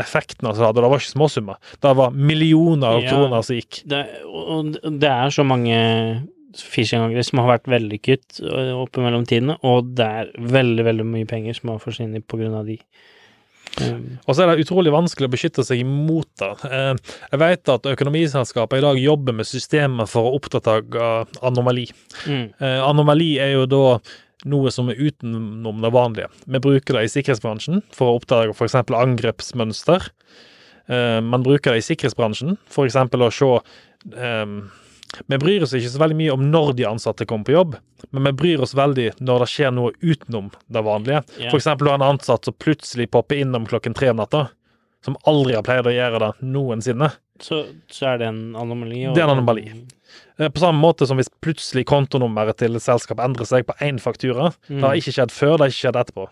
[0.00, 0.80] effektene hadde.
[0.80, 1.58] Det var ikke småsummer.
[1.84, 3.10] Det var millioner av Ja.
[3.10, 3.82] kroner som gikk.
[3.84, 5.76] det, og det er så mange
[6.60, 11.26] phishing-angrep som har vært vellykket opp oppe mellom tidene, og det er veldig, veldig mye
[11.26, 12.78] penger som har forsvunnet på grunn av de.
[13.82, 16.50] Um, Og så er det utrolig vanskelig å beskytte seg imot det.
[16.68, 16.94] Eh,
[17.32, 21.08] Jeg vet at økonomiselskaper i dag jobber med systemer for å oppdage
[21.42, 21.88] anomali.
[22.26, 23.98] mm, Eh, anomali er jo da
[24.44, 26.28] noe som er utenom det vanlige.
[26.46, 28.74] Vi bruker det i sikkerhetsbransjen for å oppdage f.eks.
[28.74, 30.10] angrepsmønster.
[30.88, 32.94] Eh, man bruker det i sikkerhetsbransjen, f.eks.
[32.94, 33.50] å se
[34.14, 34.46] eh,
[35.28, 37.76] Vi bryr oss ikke så veldig mye om når de ansatte kommer på jobb,
[38.10, 41.22] men vi bryr oss veldig når det skjer noe utenom det vanlige.
[41.38, 41.50] Yeah.
[41.50, 44.48] For eksempel du har en ansatt som plutselig popper innom klokken tre om natta,
[45.04, 47.10] som aldri har pleid å gjøre det noensinne.
[47.42, 49.06] så, så er det en anomali.
[49.08, 49.66] og- Det er en anomali.
[50.38, 53.98] Eh, På samme måte som hvis plutselig kontonummeret til et selskap endrer seg på én
[54.00, 54.52] faktura.
[54.70, 54.80] Mm.
[54.80, 56.28] Det har ikke skjedd før, det har ikke skjedd etterpå.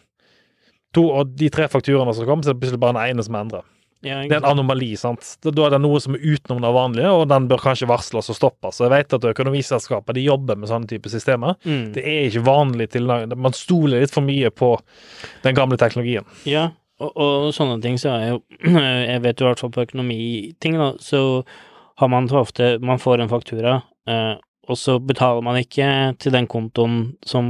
[0.95, 3.35] To, av de tre fakturaene som kom, så er det plutselig bare den ene som
[3.35, 3.65] er endret.
[4.03, 5.37] Ja, Det er en anomali, sant.
[5.47, 8.39] Da er det noe som er utenom det vanlige, og den bør kanskje varsles og
[8.39, 8.81] stoppes.
[8.83, 11.55] Jeg vet at økonomiselskaper de jobber med sånne type systemer.
[11.63, 11.93] Mm.
[11.95, 14.75] Det er ikke vanlig til Man stoler litt for mye på
[15.47, 16.27] den gamle teknologien.
[16.49, 16.71] Ja,
[17.03, 18.41] og, og sånne ting så er jo
[19.13, 21.23] Jeg vet jo i hvert fall på økonomiting, da, så
[22.03, 24.35] har man ofte Man får en faktura, eh,
[24.71, 25.87] og så betaler man ikke
[26.23, 27.47] til den kontoen som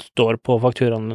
[0.00, 1.14] står på fakturaen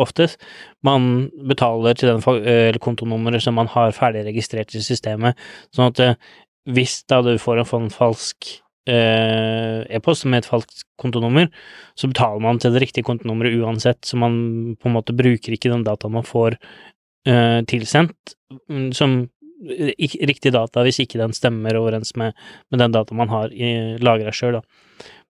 [0.00, 0.40] oftest.
[0.84, 5.40] Man betaler til den kontonummeret som man har ferdig registrert i systemet,
[5.72, 6.20] sånn at eh,
[6.68, 8.50] hvis da du får en falsk
[8.88, 11.50] eh, e-post med et falskt kontonummer,
[11.96, 15.72] så betaler man til det riktige kontonummeret uansett, så man på en måte bruker ikke
[15.72, 16.58] den dataen man får
[17.28, 18.36] eh, tilsendt
[18.68, 19.22] mm, som
[20.28, 22.34] riktig data hvis ikke den stemmer overens med,
[22.70, 23.52] med den data man har
[24.04, 24.60] lagra sjøl.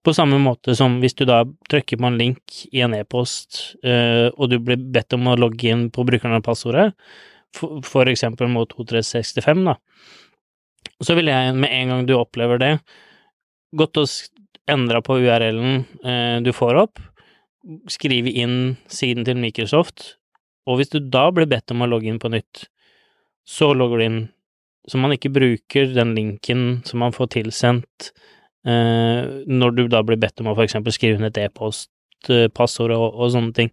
[0.05, 4.29] På samme måte som hvis du da trykker på en link i en e-post, eh,
[4.37, 6.91] og du blir bedt om å logge inn på brukeren av passordet,
[7.55, 9.79] for, for eksempel mot 2365, da,
[11.05, 12.73] så vil jeg med en gang du opplever det,
[13.79, 14.29] godt og s-
[14.71, 17.01] endra på URL-en eh, du får opp,
[17.89, 20.19] skrive inn siden til Microsoft,
[20.69, 22.67] og hvis du da blir bedt om å logge inn på nytt,
[23.45, 24.21] så logger du inn,
[24.89, 28.11] så man ikke bruker den linken som man får tilsendt
[28.67, 31.91] eh, når du da blir bedt om å for eksempel skrive inn et e-post,
[32.29, 33.73] eh, og, og sånne ting.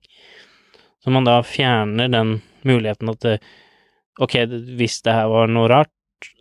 [1.03, 3.39] Så man da fjerner den muligheten at det,
[4.21, 4.37] ok,
[4.77, 5.91] hvis det her var noe rart,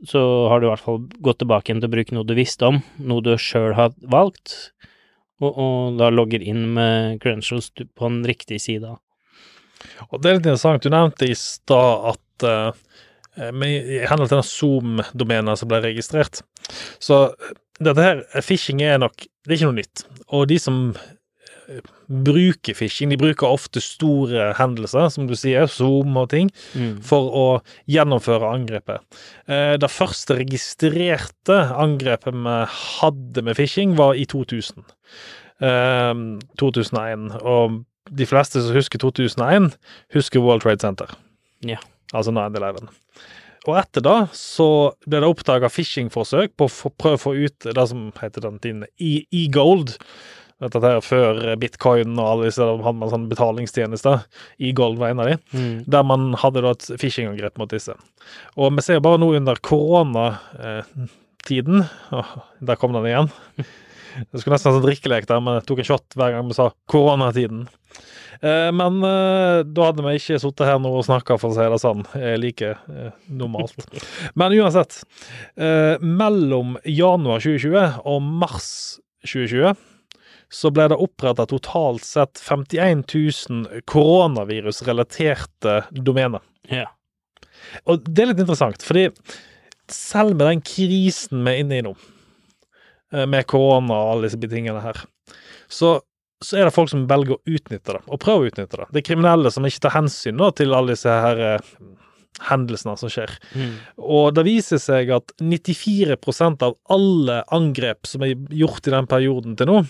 [0.04, 0.20] så
[0.52, 2.82] har du i hvert fall gått tilbake igjen til å bruke noe du visste om,
[3.00, 4.74] noe du sjøl har valgt,
[5.40, 8.98] og, og da logger inn med credentials på den riktige sida.
[10.10, 10.84] Og det er litt interessant.
[10.84, 12.89] Du nevnte i stad at eh, med,
[13.40, 16.42] i henhold til den Zoom-domenet som ble registrert
[17.00, 17.33] Så
[17.81, 20.03] dette her, phishing er nok Det er ikke noe nytt.
[20.37, 20.94] Og de som
[21.70, 23.09] eh, bruker phishing.
[23.11, 27.00] De bruker ofte store hendelser, som du sier, Zoom og ting, Mm.
[27.07, 27.44] for å
[27.88, 29.00] gjennomføre angrepet.
[29.48, 32.57] Eh, Det første registrerte angrepet vi
[33.00, 34.85] hadde med phishing, var i 2000.
[35.62, 36.14] Eh,
[36.59, 37.31] 2001.
[37.42, 39.76] Og de fleste som husker 2001,
[40.12, 41.07] husker World Trade Center.
[41.64, 41.76] Ja.
[42.16, 42.88] Altså 9-11.
[43.68, 44.66] Og etter da så
[45.05, 48.85] ble det oppdaga phishing-forsøk på å prøve å få ut det som heter den tiden
[48.99, 49.88] E- e-gold.
[50.61, 54.16] Dette her før bitcoin og alle disse hadde man sånne betalingstjenester.
[54.61, 55.37] E-gold var en av de.
[55.57, 55.77] Mm.
[55.92, 57.94] Der man hadde da et phishing-angrep mot disse.
[58.57, 61.79] Og vi ser bare nå under koronatiden
[62.16, 63.29] Åh, Der kom den igjen.
[64.31, 66.57] Det skulle nesten vært en drikkelek der, men jeg tok en shot hver gang vi
[66.57, 67.66] sa koronatiden.
[68.40, 71.66] Eh, men eh, da hadde vi ikke sittet her nå og snakka, for å si
[71.73, 72.73] det sånn, eh, like
[73.29, 73.77] normalt.
[74.38, 75.03] Men uansett.
[75.61, 78.70] Eh, mellom januar 2020 og mars
[79.29, 79.77] 2020
[80.51, 86.42] så ble det oppretta totalt sett 51 000 koronavirusrelaterte domener.
[86.66, 86.90] Yeah.
[87.87, 89.11] Og det er litt interessant, fordi
[89.90, 91.94] selv med den krisen vi er inne i nå,
[93.11, 95.01] med korona og alle disse tingene her,
[95.70, 95.96] så,
[96.42, 98.88] så er det folk som velger å utnytte det, og prøver å utnytte det.
[98.90, 101.73] Det er kriminelle som ikke tar hensyn da, til alle disse her eh,
[102.49, 103.33] hendelsene som skjer.
[103.55, 103.75] Mm.
[104.01, 109.59] Og det viser seg at 94% av alle angrep som er gjort i den perioden
[109.59, 109.83] til nå,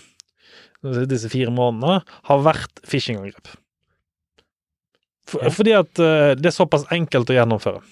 [1.09, 3.53] disse fire månedene, har vært phishing-angrep.
[5.29, 5.51] For, Ja.
[5.53, 7.83] Fordi at eh, det er såpass enkelt å gjennomføre.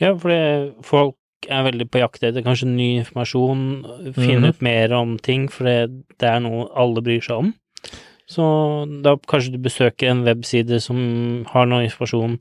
[0.00, 0.40] Ja, for det,
[0.88, 1.14] folk
[1.48, 3.62] er veldig på jakt etter kanskje ny informasjon,
[4.14, 4.48] finne Mhm.
[4.48, 7.54] ut mer om ting, for det, det er noe alle bryr seg om.
[8.30, 8.42] Så
[9.02, 12.36] da kanskje du besøker en webside som har noe informasjon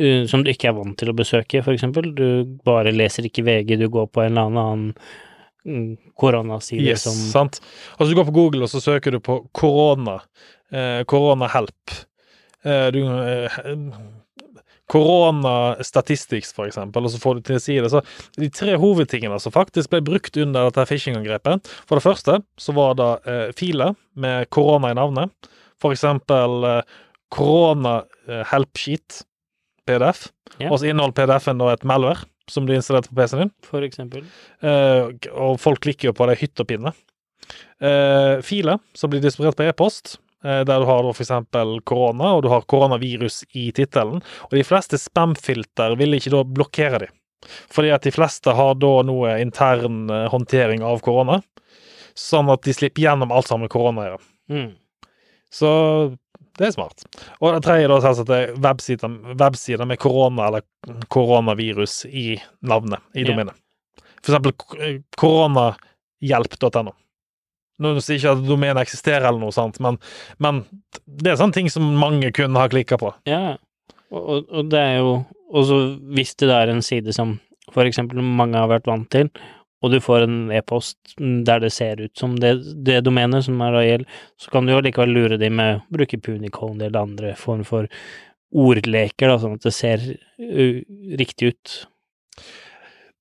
[0.00, 2.14] uh, som du ikke er vant til å besøke, eksempel.
[2.14, 4.94] Du bare leser ikke VG, du går på en eller annen
[5.66, 7.60] mm, koronaside Yes, som sant?
[7.98, 10.20] Altså du går på Google, og så søker du på korona.
[10.72, 11.92] Eh, Koronahelp.
[12.64, 13.60] Eh, du eh,
[14.92, 17.88] Korona statistics, for eksempel, og så får du til å si det.
[17.92, 18.02] Så
[18.36, 22.98] de tre hovedtingene som faktisk ble brukt under dette phishing-angrepet For det første så var
[23.00, 25.32] det eh, filer med korona i navnet.
[25.80, 26.82] For eksempel eh,
[29.88, 30.28] PDF.
[30.60, 30.68] Ja.
[30.70, 33.52] Og så inneholder PDF-en da et malware som blir installerte på PC-en din.
[33.64, 34.26] for eksempel.
[34.60, 36.92] Eh, og folk klikker jo på det hytt og pinne.
[37.82, 42.50] Eh, filer som blir distribuert på e-post, der du har da eksempel korona, og du
[42.52, 44.22] har koronavirus i tittelen.
[44.48, 47.10] Og de fleste spamfilter vil ikke da blokkere de.
[47.72, 51.40] Fordi at de fleste har da noe intern eh, håndtering av korona,
[52.18, 54.22] sånn at de slipper gjennom alt sammen med korona gjøre.
[54.52, 54.70] Mm.
[55.52, 55.70] Så
[56.58, 57.04] det er smart.
[57.40, 60.66] Og det tredje da selvsagt er websider, websider med korona eller
[61.12, 62.36] koronavirus i
[62.68, 63.56] navnet, i domenet.
[63.56, 64.08] Yeah.
[64.22, 66.94] For eksempel eh, koronahjelp.no.
[67.80, 69.96] Nå sier ikke at domenet eksisterer eller noe sånt, men,
[70.42, 70.62] men
[71.06, 73.14] det er sånne ting som mange kunne ha klikka på.
[73.28, 73.56] Ja,
[74.12, 75.16] og, og, og det er jo
[75.52, 75.80] også
[76.16, 77.38] hvis det er en side som
[77.72, 79.30] for eksempel mange har vært vant til,
[79.82, 82.54] og du får en e-post der det ser ut som det,
[82.86, 84.04] det domenet som er reell,
[84.38, 87.88] så kan du jo likevel lure dem med å bruke Punicone eller andre form for
[88.52, 90.78] ordleker, da, sånn at det ser uh,
[91.18, 91.74] riktig ut.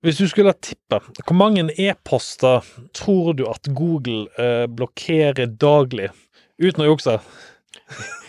[0.02, 2.66] Hvis du skulle tippe, hvor mange e-poster
[2.98, 6.08] tror du at Google eh, blokkerer daglig,
[6.58, 7.20] uten å jukse?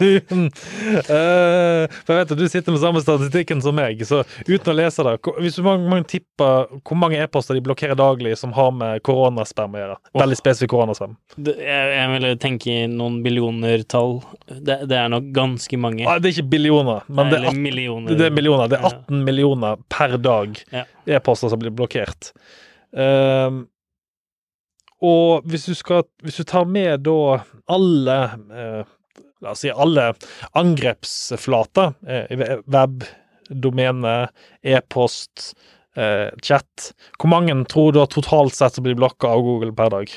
[0.03, 4.75] Eh, for jeg vet at du sitter med samme statistikken som meg, så uten å
[4.77, 8.72] lese det Hvis du mange, mange tipper hvor mange e-poster de blokkerer daglig som har
[8.75, 14.18] med koronaspam å gjøre, veldig spesifikk koronaspam jeg, jeg vil tenke noen billionertall.
[14.48, 16.05] Det, det er nok ganske mange.
[16.09, 18.16] ah, Det er ikke billioner, men det er, Eller 18, millioner.
[18.18, 18.68] det er millioner.
[18.72, 18.90] Det er Ja.
[19.03, 20.85] 18 millioner per dag Ja.
[21.07, 22.33] e-poster som blir blokkert.
[22.92, 23.62] Uh,
[25.03, 27.40] og hvis du skal Hvis du tar med da
[27.72, 28.18] alle
[28.53, 28.83] eh,
[29.42, 30.12] La oss si alle
[30.59, 31.94] angrepsflater.
[32.07, 33.05] Eh, web,
[33.50, 34.28] domene,
[34.62, 35.52] e-post,
[35.96, 36.92] eh, chat.
[37.18, 40.14] Hvor mange tror du har totalt sett blir blokka av Google per dag?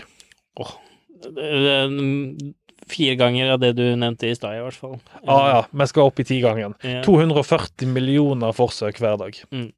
[1.26, 2.54] Mm,
[2.86, 5.00] Fire ganger av det du nevnte i stad, i hvert fall.
[5.26, 6.76] Ah, ja, vi skal opp i tigangen.
[6.86, 7.02] Ja.
[7.08, 9.40] 240 millioner forsøk hver dag.
[9.50, 9.72] Mm.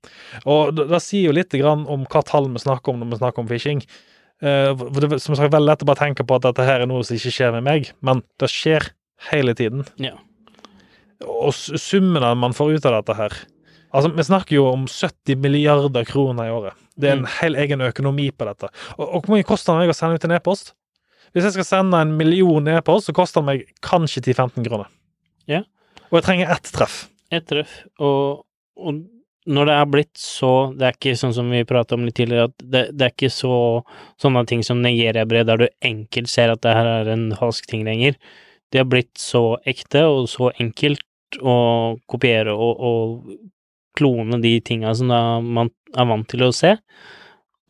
[0.43, 3.21] Og det, det sier jo litt grann om hva tall vi snakker om når vi
[3.21, 3.79] snakker om phishing.
[4.43, 6.89] Uh, for det som sagt veldig lett å bare tenke på at dette her er
[6.91, 8.91] noe som ikke skjer med meg, men det skjer
[9.31, 9.85] hele tiden.
[10.01, 10.15] Ja.
[11.25, 13.33] Og summen man får ut av dette her
[13.95, 16.73] Altså, vi snakker jo om 70 milliarder kroner i året.
[16.99, 17.29] Det er en Mm.
[17.39, 18.67] hel egen økonomi på dette.
[18.99, 20.73] Og, og hvor mye koster det meg å sende ut en e-post?
[21.33, 24.87] Hvis jeg skal sende en million e-post, så koster det meg kanskje 10-15 kroner.
[25.47, 25.61] Ja.
[26.11, 26.97] Og jeg trenger ett treff.
[27.31, 27.77] Ett treff.
[28.03, 28.43] Og,
[28.75, 28.99] og
[29.47, 32.51] når det er blitt så Det er ikke sånn som vi pratet om litt tidligere,
[32.51, 33.53] at det, det er ikke så
[34.19, 37.87] sånne ting som Nigeria-brev, der du enkelt ser at det her er en falsk ting
[37.87, 38.19] lenger.
[38.71, 41.03] Det har blitt så ekte og så enkelt
[41.41, 41.57] å
[42.09, 43.37] kopiere og, og
[43.97, 46.75] klone de tinga som man er vant til å se,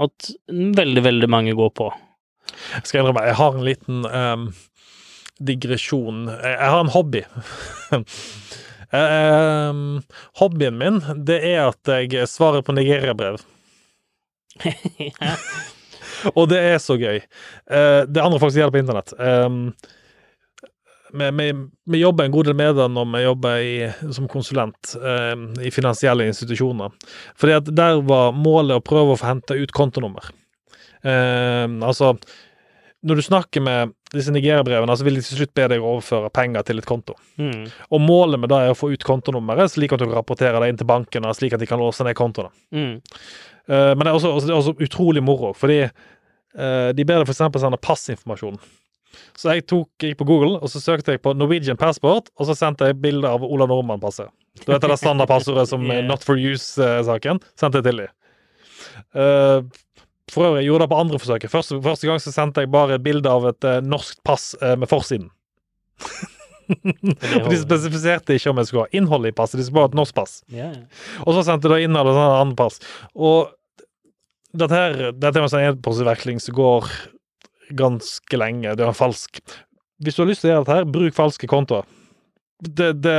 [0.03, 1.87] at veldig, veldig mange går på.
[2.75, 4.47] Jeg skal innrømme, jeg har en liten um,
[5.43, 6.27] digresjon.
[6.29, 7.23] Jeg, har en hobby.
[8.91, 10.01] um,
[10.41, 13.41] hobbyen min, det er at jeg svarer på Nigeria-brev.
[16.37, 17.21] Og det er så gøy.
[17.69, 19.13] Uh, det andre folk sier gjør det på internett.
[19.19, 19.71] Um,
[21.13, 23.75] vi, jobber en god del med det når vi jobber i,
[24.15, 25.35] som konsulent eh,
[25.67, 26.91] i finansielle institusjoner.
[27.39, 30.31] Fordi at der var målet å prøve å få hente ut kontonummer.
[31.01, 32.15] Eh, altså,
[33.07, 36.31] når du snakker med disse Nigeria-brevene, så vil de til slutt be deg å overføre
[36.33, 37.15] penger til et konto.
[37.39, 37.67] Mm.
[37.93, 40.71] Og målet med det er å få ut kontonummeret, slik at du kan rapportere det
[40.71, 42.51] inn til bankene, slik at de kan låse ned kontoene.
[42.75, 42.95] Mm.
[43.67, 47.21] Eh, men det er også, også, det er også utrolig moro, fordi eh, de ber
[47.21, 47.43] deg f.eks.
[47.61, 48.59] sende passinformasjon.
[49.37, 52.55] Så jeg tok, gikk på Google, og så søkte jeg på Norwegian Passport, og så
[52.57, 54.31] sendte jeg bilde av Ola Nordmann-passet.
[54.63, 56.01] Du vet det standardpassordet som Yeah.
[56.01, 56.07] yeah.
[56.09, 57.41] Not for use-saken?
[57.59, 58.15] Sendte jeg til dem.
[59.13, 59.59] Uh,
[60.31, 61.51] for øvrig, jeg gjorde det på andre forsøket.
[61.51, 64.73] Første, første gang så sendte jeg bare et bilde av et uh, norsk pass uh,
[64.79, 65.29] med forsiden.
[66.67, 69.93] For de spesifiserte ikke om jeg skulle ha innholdet i passet, de skulle bare ha
[69.93, 70.33] et norsk pass.
[70.51, 70.71] Ja.
[71.23, 72.81] Og så sendte jeg da innhold og sånn annet pass.
[73.15, 73.53] Og
[74.57, 76.89] dette her, dette er en sånn e-postutveksling som går
[77.75, 78.75] ganske lenge.
[78.75, 79.41] Det var falsk
[80.03, 81.87] Hvis du har lyst til å gjøre dette her, bruk falske kontoer.
[82.57, 83.17] Det, det,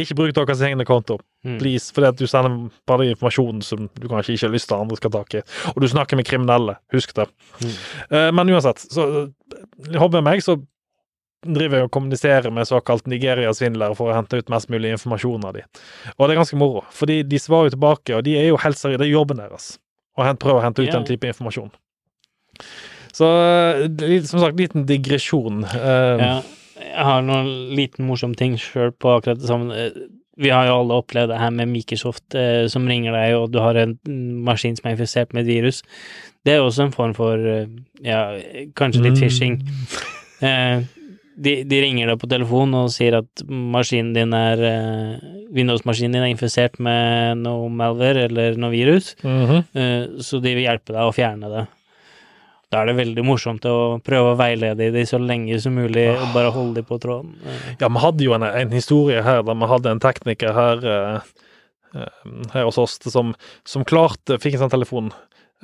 [0.00, 1.58] ikke bruk deres egne konto, Mm.
[1.58, 4.82] please, fordi at du sender bare informasjon som du kanskje ikke har lyst til at
[4.82, 5.42] andre skal ta tak i.
[5.70, 7.28] Og du snakker med kriminelle, husk det.
[7.62, 7.76] Mm.
[8.10, 10.56] Uh, men uansett, så eh, hobbyen meg, så
[11.46, 15.54] driver jeg og kommuniserer med såkalt Nigeria-svindlere for å hente ut mest mulig informasjon av
[15.54, 15.62] de.
[16.16, 18.80] Og det er ganske moro, fordi de svarer jo tilbake, og de er jo helt
[18.80, 19.76] seriøse, det er jobben deres
[20.18, 20.96] å prøve å hente ut yeah.
[20.98, 21.70] den type informasjon.
[23.18, 25.64] Så eh, som sagt, liten digresjon.
[25.66, 26.36] Eh, Ja,
[26.78, 29.74] jeg har noen liten morsom ting sjøl på akkurat det samme.
[29.74, 30.06] Eh,
[30.38, 33.58] Vi har jo alle opplevd det her med Microsoft eh, som ringer deg, og du
[33.58, 35.80] har en mm, maskin som er infisert med et virus.
[36.46, 37.42] Det er også en form for
[38.06, 38.20] ja,
[38.78, 39.58] kanskje litt phishing.
[40.38, 40.84] Eh,
[41.34, 44.62] de, de ringer deg på telefon og sier at maskinen din er
[45.54, 49.64] Windows-maskinen din er infisert med noe malware eller noe virus, mhm.
[49.74, 51.66] eh, så de vil hjelpe deg å fjerne det.
[52.68, 56.34] Da er det veldig morsomt å prøve å veilede de så lenge som mulig, og
[56.34, 57.32] bare holde de på tråden.
[57.80, 61.46] Ja, vi hadde jo en, en historie her der vi hadde en tekniker her, eh,
[61.96, 63.32] eh, her hos oss som,
[63.64, 65.08] som klarte Fikk en sånn telefon.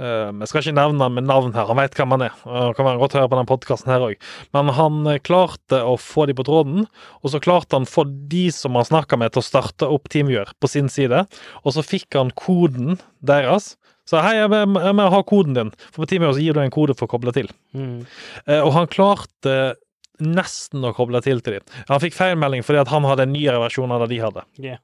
[0.00, 2.40] Eh, jeg skal ikke nevne han med navn her, han vet hvem han er.
[2.48, 4.16] Uh, kan være godt høre på den podkasten her òg.
[4.56, 6.88] Men han klarte å få de på tråden,
[7.20, 10.08] og så klarte han å få de som han snakka med, til å starte opp
[10.08, 11.26] TeamViewer på sin side,
[11.60, 13.74] og så fikk han koden deres.
[14.08, 16.74] Så hei, jeg vil, jeg vil ha koden din, for på så gir du en
[16.74, 17.48] kode for å koble til.
[17.72, 17.98] mm.
[18.46, 19.74] Eh, og han klarte
[20.22, 21.70] nesten å koble til til dem.
[21.88, 24.44] Han fikk feilmelding fordi han hadde en nyere versjon av det de hadde.
[24.62, 24.82] Yeah.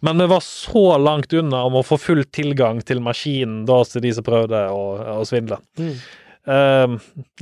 [0.00, 4.04] Men vi var så langt unna om å få full tilgang til maskinen da til
[4.04, 4.82] de som prøvde å,
[5.20, 5.58] å svindle.
[5.80, 5.94] Mm.
[6.42, 6.96] Uh,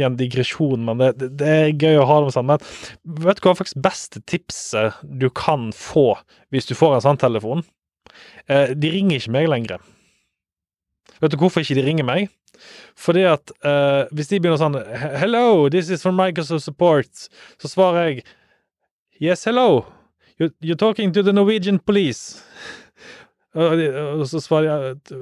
[0.05, 2.51] en digresjon, men det, det, det er gøy å ha dem sånn.
[2.51, 6.13] Men vet du hva faktisk beste tipset du kan få
[6.53, 7.65] hvis du får en sånn telefon?
[8.51, 9.81] Uh, de ringer ikke meg lenger.
[11.21, 12.31] Vet du hvorfor ikke de ringer meg?
[12.99, 14.77] Fordi at uh, hvis de begynner sånn
[15.21, 17.29] Hello, this is from Microsoft Support,
[17.61, 18.23] så svarer jeg
[19.21, 19.85] Yes, hello.
[20.41, 22.41] You're, you're talking to the Norwegian police.
[23.55, 25.21] Og så svarer jeg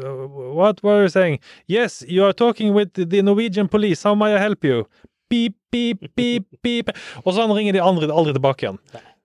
[0.54, 1.40] What were you saying?
[1.66, 4.04] Yes, you are talking with the Norwegian police.
[4.04, 4.84] How may I help you?
[5.28, 6.92] Beep, beep, beep, beep.
[7.24, 8.78] Og sånn ringer de andre aldri tilbake igjen.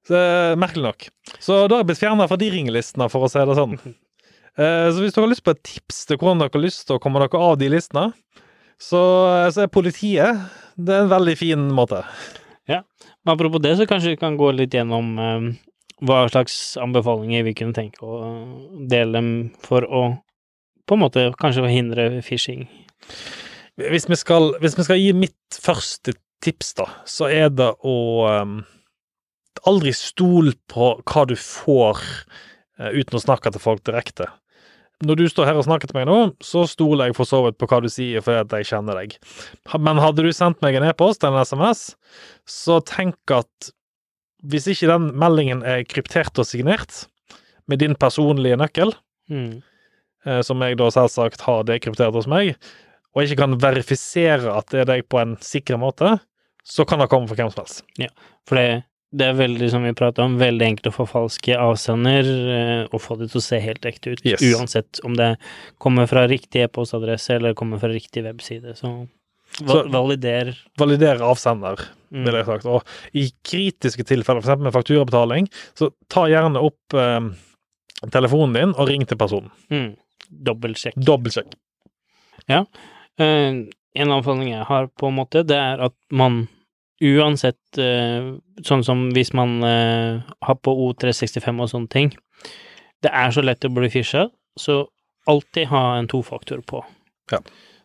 [0.08, 1.06] Så, eh, merkelig nok.
[1.40, 3.78] Så da har jeg blitt fjerna fra de ringelistene, for å si det sånn.
[4.58, 6.98] Eh, Så hvis dere har lyst på et tips til hvordan dere har lyst til
[6.98, 8.12] å komme dere av de listene,
[8.82, 9.02] så,
[9.54, 10.44] så er politiet
[10.76, 12.02] det er en veldig fin måte.
[12.70, 12.82] Ja,
[13.24, 15.48] Men apropos det, så kanskje vi kan gå litt gjennom eh,
[16.04, 18.20] hva slags anbefalinger vi kunne tenke å
[18.90, 19.32] dele dem
[19.64, 20.04] for å
[20.84, 22.66] på en måte kanskje forhindre phishing.
[23.80, 26.12] Hvis vi skal, hvis vi skal gi mitt første
[26.44, 27.96] tips, da, så er det å
[28.28, 28.58] um,
[29.70, 34.28] aldri stol på hva du får eh, uten å snakke til folk direkte.
[35.04, 37.58] Når du står her og snakker til meg nå, så stoler jeg for så vidt
[37.60, 39.16] på hva du sier, fordi at jeg kjenner deg.
[39.84, 41.82] Men hadde du sendt meg en e-post eller en SMS,
[42.48, 43.72] så tenk at
[44.44, 47.06] hvis ikke den meldingen er kryptert og signert
[47.72, 48.96] med din personlige nøkkel,
[49.32, 49.62] Mm.
[50.44, 52.58] som jeg da selvsagt har dekryptert hos meg,
[53.16, 56.18] og ikke kan verifisere at det er deg på en sikker måte,
[56.64, 57.84] så kan det komme fra hvem som helst.
[58.00, 58.08] Ja,
[58.48, 58.84] For det,
[59.14, 62.26] det er veldig, som vi prater om, veldig enkelt å forfalske avsender
[62.58, 64.42] eh, og få det til å se helt ekte ut, Yes.
[64.56, 65.36] uansett om det
[65.78, 68.74] kommer fra riktig e-postadresse eller kommer fra riktig webside.
[68.80, 68.94] Så,
[69.54, 71.78] Så- valider valider avsender.
[72.14, 72.26] Mm.
[72.26, 72.66] ville jeg sagt.
[72.70, 72.84] Og
[73.18, 74.60] i kritiske tilfeller, f.eks.
[74.62, 77.30] med fakturabetaling, så ta gjerne opp eh,
[78.14, 79.50] telefonen din og ring til personen.
[79.74, 79.96] Mm.
[80.30, 80.94] Dobbeltsjekk.
[81.02, 81.56] Dobbeltsjekk.
[82.50, 82.66] Eh,
[83.96, 86.48] en anbefaling jeg har, på en måte, det er at man
[87.04, 88.34] uansett eh,
[88.64, 92.12] Sånn som hvis man eh, har på O365 og sånne ting,
[93.04, 94.86] det er så lett å bli fisha, så
[95.28, 96.84] alltid ha en tofaktor på.
[97.32, 97.42] Ja.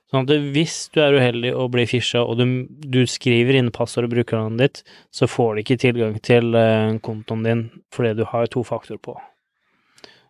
[0.08, 4.08] Sånn at hvis du er uheldig og blir fisha, og du, du skriver inn passord
[4.08, 8.48] og brukernavnet ditt, så får du ikke tilgang til uh, kontoen din fordi du har
[8.48, 9.18] tofaktor på.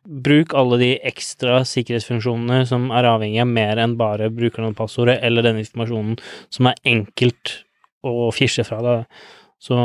[0.08, 5.46] Bruk alle de ekstra sikkerhetsfunksjonene som er avhengig av mer enn bare brukernavn passordet, eller
[5.46, 6.18] den informasjonen
[6.54, 7.58] som er enkelt
[8.06, 9.22] å fisje fra deg.
[9.58, 9.76] Så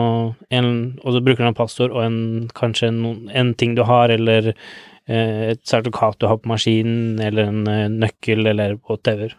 [0.53, 0.67] en,
[1.01, 2.17] og så bruker du en passord og en,
[2.57, 7.49] kanskje en, en ting du har, eller eh, et sertifikat du har på maskinen, eller
[7.49, 9.33] en eh, nøkkel, eller whatever.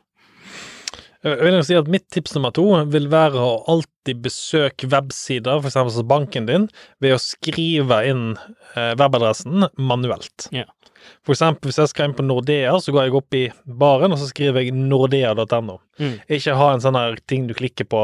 [1.25, 6.03] Jeg vil si at Mitt tips nummer to vil være å alltid besøke websider, f.eks.
[6.05, 6.67] banken din,
[7.01, 8.27] ved å skrive inn
[8.75, 10.51] eh, webadressen manuelt.
[10.53, 10.67] Ja.
[11.25, 14.19] For eksempel hvis jeg skal inn på Nordea, så går jeg opp i baren, og
[14.21, 15.79] så skriver jeg nordea.no.
[16.01, 16.15] Mm.
[16.37, 18.01] Ikke ha en sånn her ting du klikker på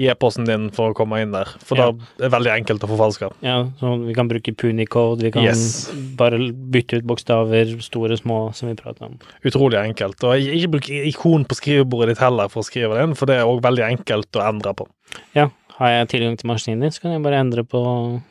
[0.00, 1.90] i e-posten din for å komme inn der, for Ja.
[1.92, 3.30] da er det veldig enkelt å forfalske.
[3.44, 5.90] Ja, så vi kan bruke Punicode, vi kan Yes.
[6.16, 9.18] bare bytte ut bokstaver, store, små, som vi prater om.
[9.44, 10.22] Utrolig enkelt.
[10.24, 13.36] Og ikke bruk ikon på skrivebordet ditt heller for å skrive det inn, for det
[13.36, 14.86] er òg veldig enkelt å endre på.
[15.34, 18.22] Ja, har jeg tilgang til maskinen din, så kan jeg bare endre på,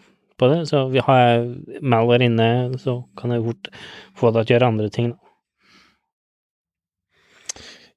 [0.43, 0.61] på det.
[0.69, 2.49] Så vi har jeg malware inne,
[2.81, 3.71] så kan jeg fort
[4.19, 5.13] få deg til å gjøre andre ting.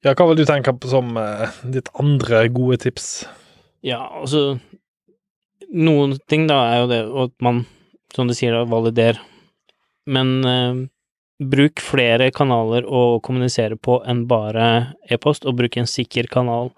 [0.07, 3.27] Ja, hva vil du tenke på som eh, ditt andre gode tips?
[3.87, 4.59] Ja, altså
[5.67, 7.65] Noen ting da er jo det at man,
[8.15, 9.19] som du sier, da, validerer.
[10.07, 10.85] Men eh,
[11.43, 16.71] bruk flere kanaler å kommunisere på enn bare e-post, og bruk en sikker kanal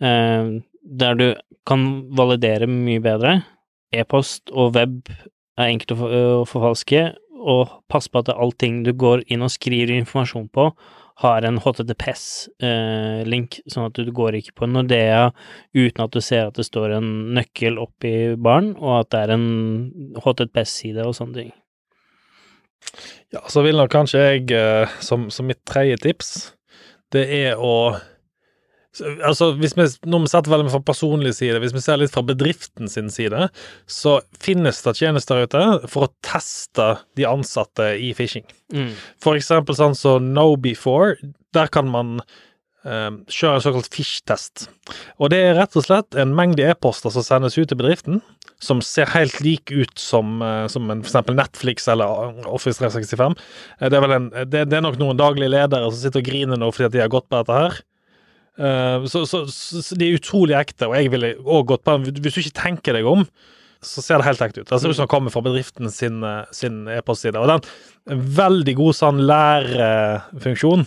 [0.00, 1.26] eh, der du
[1.68, 1.84] kan
[2.16, 3.36] validere mye bedre.
[3.92, 5.12] E-post og web
[5.60, 7.04] er enkelt å, for, å forfalske,
[7.42, 10.70] og pass på at allting du går inn og skriver informasjon på,
[11.22, 15.26] har en HTTPS-link, sånn at du går ikke på Nordea
[15.76, 19.34] uten at du ser at det står en nøkkel oppi baren, og at det er
[19.36, 19.48] en
[20.22, 21.52] HTTPS-side og sånne ting.
[23.32, 24.42] Ja, så vil nok kanskje jeg,
[25.04, 26.28] som, som mitt tredje tips,
[27.12, 27.94] det er å
[29.00, 32.24] Altså, hvis vi, Nå vi setter veldig fra personlig side, hvis vi ser litt fra
[32.28, 33.46] bedriften sin side,
[33.88, 38.44] så finnes det tjenester ute for å teste de ansatte i phishing.
[38.74, 38.90] Mm.
[39.22, 41.14] For eksempel sånn som KnowBe4,
[41.56, 42.18] der kan man
[42.84, 44.66] eh, kjøre en såkalt fish-test.
[45.16, 48.20] Og det er rett og slett en mengde e-poster som sendes ut til bedriften,
[48.62, 53.38] som ser helt lik ut som, eh, som en, for eksempel Netflix eller Office 365.
[53.80, 56.28] Eh, Det er, vel en, det, det er nok noen daglige ledere som sitter og
[56.28, 57.80] griner nå fordi at de har gått på dette her.
[58.58, 62.22] Eh, så, så, så, de er utrolig ekte, og jeg ville òg gått på den.
[62.24, 63.26] Hvis du ikke tenker deg om,
[63.82, 64.68] så ser det helt ekte ut.
[64.70, 67.40] Det ser ut som det kommer fra bedriften sin, eh, sin e-postside.
[67.40, 67.64] Og den
[68.12, 70.86] en veldig god sånn lærefunksjon.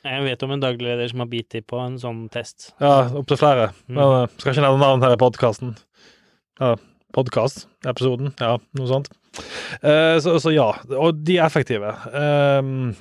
[0.00, 2.70] Jeg vet om en daglig leder som har bitt i på en sånn test.
[2.80, 3.68] Ja, opptil flere.
[3.84, 3.98] Mm.
[3.98, 5.74] Men eh, skal ikke nevne navn her i podkasten.
[6.60, 6.70] Ja,
[7.16, 8.32] podkast-episoden.
[8.40, 9.10] Ja, noe sånt.
[9.84, 11.92] Uh, så, så ja, og de er effektive.
[12.10, 12.94] Um,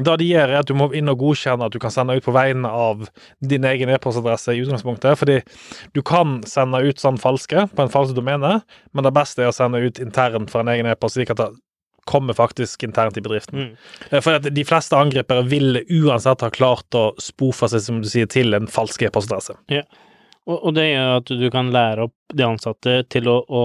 [0.00, 2.24] det de gjør, er at du må inn og godkjenne at du kan sende ut
[2.24, 3.04] på vegne av
[3.44, 5.40] din egen e-postadresse i utgangspunktet, fordi
[5.92, 8.60] du kan sende ut sånn falske på en falsk domene,
[8.96, 11.50] men det beste er å sende ut internt for en egen e-post, slik at det
[12.08, 13.58] kommer faktisk internt i bedriften.
[13.58, 13.76] Mm.
[14.10, 18.26] Eh, For de fleste angripere vil uansett ha klart å spofe seg, som du sier,
[18.26, 19.54] til en falsk e-postadresse.
[20.48, 23.62] Og, og det gjør at du kan lære opp de ansatte til å, å,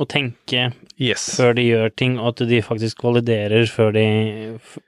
[0.00, 1.24] å tenke Yes.
[1.40, 4.04] før de gjør ting, og at de faktisk validerer før de,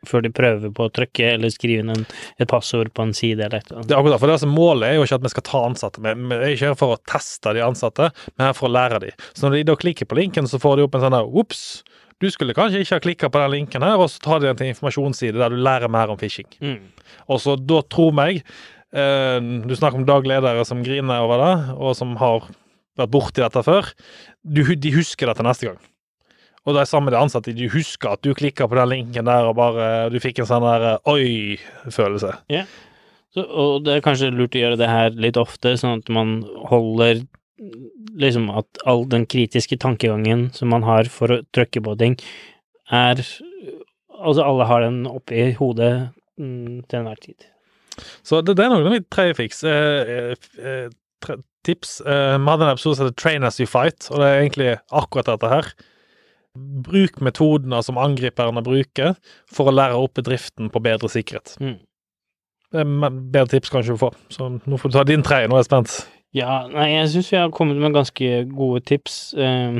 [0.06, 2.04] før de prøver på å trykke eller skrive inn en,
[2.38, 3.88] et passord på en side eller et eller annet.
[3.90, 6.02] Det er akkurat for Målet er jo ikke at vi skal ta ansatte.
[6.04, 9.00] Vi vi er ikke her for å teste de ansatte, men her for å lære
[9.02, 9.10] de.
[9.34, 11.64] Så når de da klikker på linken, så får de opp en sånn der Ops,
[12.22, 14.60] du skulle kanskje ikke ha klikka på den linken her, og så tar de den
[14.60, 16.48] til en informasjonsside der du lærer mer om phishing.
[16.62, 16.78] Mm.
[17.28, 19.36] Og så da, tror meg eh,
[19.66, 22.46] Du snakker om dagledere som griner over det, og som har
[22.96, 23.92] vært borti dette før.
[24.40, 25.82] Du, de husker det til neste gang.
[26.66, 27.54] Og det er samme de ansatte.
[27.54, 30.66] De husker at du klikka på den linken der, og bare du fikk en sånn
[30.66, 32.34] der eh, oi-følelse.
[33.36, 36.40] Så, og det er kanskje lurt å gjøre det her litt ofte, sånn at man
[36.70, 37.22] holder
[38.20, 42.18] liksom at all den kritiske tankegangen som man har for å trykke på ting,
[42.92, 43.22] er
[44.16, 46.08] Altså alle har den oppi hodet
[46.40, 47.44] mm, til enhver tid.
[48.24, 49.60] Så det, det er noen av mitt tre fiks.
[49.68, 50.86] Eh, eh,
[51.20, 51.36] tre,
[51.68, 51.98] tips.
[52.00, 54.70] Eh, vi hadde en episode som heter Train as you fight, og det er egentlig
[54.88, 55.68] akkurat dette her.
[56.86, 59.14] Bruk metodene som angriperne bruker
[59.52, 61.56] for å lære opp bedriften på bedre sikkerhet.
[61.62, 61.78] Mm.
[63.32, 64.10] Bedre tips kan ikke du få.
[64.32, 65.44] Så nå får du ta din tre.
[65.46, 65.98] Nå er jeg spent.
[66.36, 69.34] Ja, nei, jeg syns vi har kommet med ganske gode tips.
[69.38, 69.78] eh,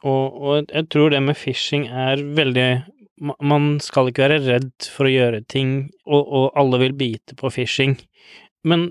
[0.00, 2.70] og, og jeg tror det med phishing er veldig
[3.44, 7.50] Man skal ikke være redd for å gjøre ting, og, og alle vil bite på
[7.52, 7.98] phishing.
[8.64, 8.86] Men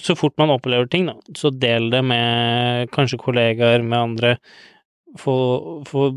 [0.00, 4.30] så fort man opplever ting, da, så del det med kanskje kollegaer, med andre.
[5.18, 5.34] Få,
[5.86, 6.08] få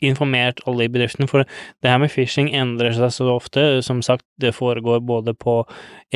[0.00, 3.64] informert alle i bedriften, for det her med phishing endrer seg så ofte.
[3.84, 5.60] Som sagt, det foregår både på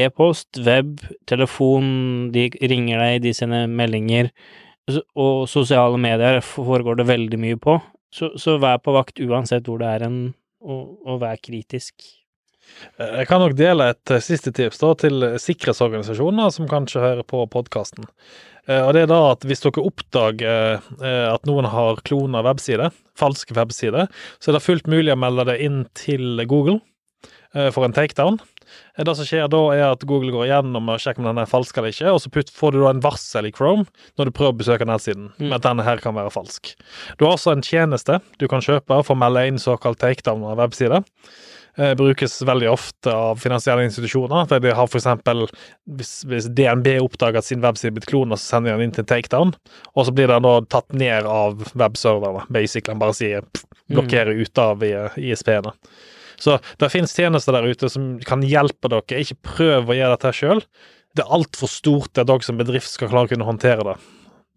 [0.00, 0.98] e-post, web,
[1.30, 4.32] telefon, de ringer deg, de sender meldinger,
[5.16, 7.78] og sosiale medier foregår det veldig mye på.
[8.14, 10.18] Så, så vær på vakt uansett hvor det er en,
[10.62, 11.96] og, og vær kritisk.
[12.98, 17.24] Eh, Jeg kan nok dele et eh, siste tips da, til sikkerhetsorganisasjoner som kanskje hører
[17.28, 18.06] på podkasten.
[18.64, 22.86] Og det er da at hvis dere oppdager eh, at noen har klona webside,
[23.20, 24.06] falske websider,
[24.40, 26.78] så er det fullt mulig å melde det inn til Google
[27.52, 28.38] eh, for en takedown.
[28.96, 31.50] Eh, Det som skjer da, er at Google går igjennom og sjekker om den er
[31.50, 33.84] falsk eller ikke, og så får du da en varsel i Chrome
[34.16, 35.48] når du prøver å besøke nettsiden Mm.
[35.50, 36.72] med at denne her kan være falsk.
[37.20, 40.56] Du har også en tjeneste du kan kjøpe for å melde inn såkalt takedown av
[40.56, 41.04] websider eh,
[41.98, 44.46] brukes veldig ofte av finansielle institusjoner.
[44.50, 45.44] Der de har eksempel,
[45.98, 49.08] hvis, hvis DNB oppdager at sin webside blitt klona, så sender de den inn til
[49.10, 49.54] takedown,
[49.94, 52.46] og så blir den da tatt ned av webserverne.
[52.54, 55.74] Basically, bare sier pff, blokkerer ut av ISP-ene.
[56.40, 59.22] Så det finnes tjenester der ute som kan hjelpe dere.
[59.22, 60.62] Ikke prøv å gjøre dette sjøl.
[61.14, 63.96] Det er altfor stort at dere som bedrift skal klare å kunne håndtere det.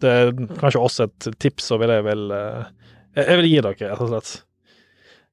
[0.02, 2.66] Det er kanskje også et tips som jeg vil, eh,
[3.18, 4.34] jeg vil gi dere, rett og slett.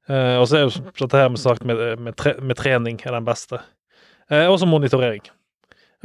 [0.09, 3.17] Eh, og så er jo dette her med sagt med, med, tre, med trening er
[3.17, 3.61] den beste.
[4.29, 5.23] Eh, også monitorering.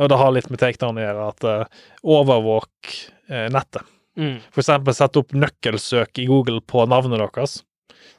[0.01, 2.93] Og det har litt med takedown å gjøre, at uh, overvåk
[3.53, 3.85] nettet.
[4.17, 4.39] Mm.
[4.49, 7.59] For eksempel sette opp nøkkelsøk i Google på navnet deres.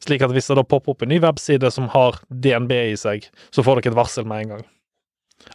[0.05, 3.25] Slik at hvis det da popper opp en ny webside som har DNB i seg,
[3.49, 4.63] så får dere et varsel med en gang.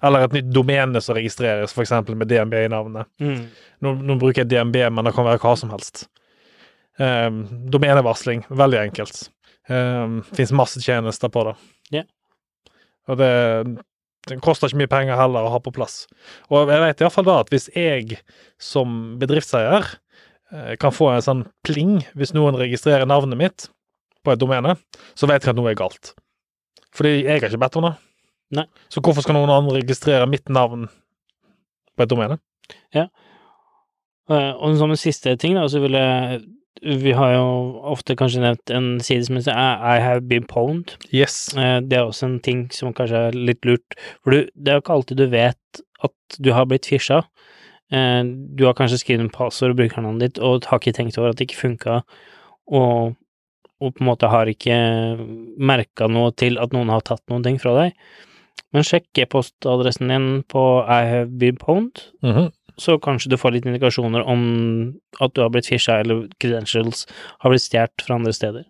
[0.02, 1.94] Eller et nytt domene som registreres, f.eks.
[2.10, 3.08] med DNB i navnet.
[3.22, 3.46] Mm.
[3.84, 6.06] Nå, nå bruker jeg DNB, men det kan være hva som helst.
[6.98, 9.26] Um, domenevarsling, veldig enkelt.
[9.66, 11.54] Um, Fins masse tjenester på det.
[11.94, 12.02] Ja.
[13.10, 13.30] Og det,
[14.30, 16.04] det koster ikke mye penger heller å ha på plass.
[16.50, 18.20] Og jeg vet iallfall da at hvis jeg
[18.62, 23.68] som bedriftseier eh, kan få en sånn pling hvis noen registrerer navnet mitt
[24.26, 24.74] på et domene,
[25.14, 26.14] så vet jeg at noe er galt.
[26.96, 27.94] Fordi jeg har ikke bedt om det.
[28.56, 28.66] Nei.
[28.90, 30.86] Så hvorfor skal noen andre registrere mitt navn
[31.94, 32.38] på et domene?
[32.94, 33.06] Ja.
[34.26, 36.40] Og som en siste ting, da, så vil jeg
[36.82, 37.44] Vi har jo
[37.92, 40.96] ofte kanskje nevnt en side som heter I have been pwned.
[41.12, 41.54] Yes.
[41.56, 44.76] Eh, Det er også en ting som kanskje er litt lurt, for du, det er
[44.78, 47.22] jo ikke alltid du vet at du har blitt fisha.
[47.92, 51.30] Eh, Du har kanskje skrevet en passord og brukernavnet ditt, og har ikke tenkt over
[51.30, 52.02] at det ikke funka,
[52.68, 53.16] og,
[53.80, 54.76] og på en måte har ikke
[55.58, 57.92] merka noe til at noen har tatt noen ting fra deg.
[58.74, 62.52] Men sjekk e-postadressen din på I have been pwned, Mhm.
[62.80, 64.42] Så kanskje du får litt indikasjoner om
[65.24, 67.06] at du har blitt fisha, eller credentials
[67.44, 68.64] har blitt stjålet fra andre steder.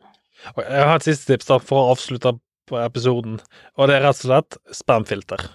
[0.56, 2.36] Jeg har et siste tips da for å avslutte
[2.82, 3.40] episoden,
[3.78, 5.48] og det er rett og slett spamfilter.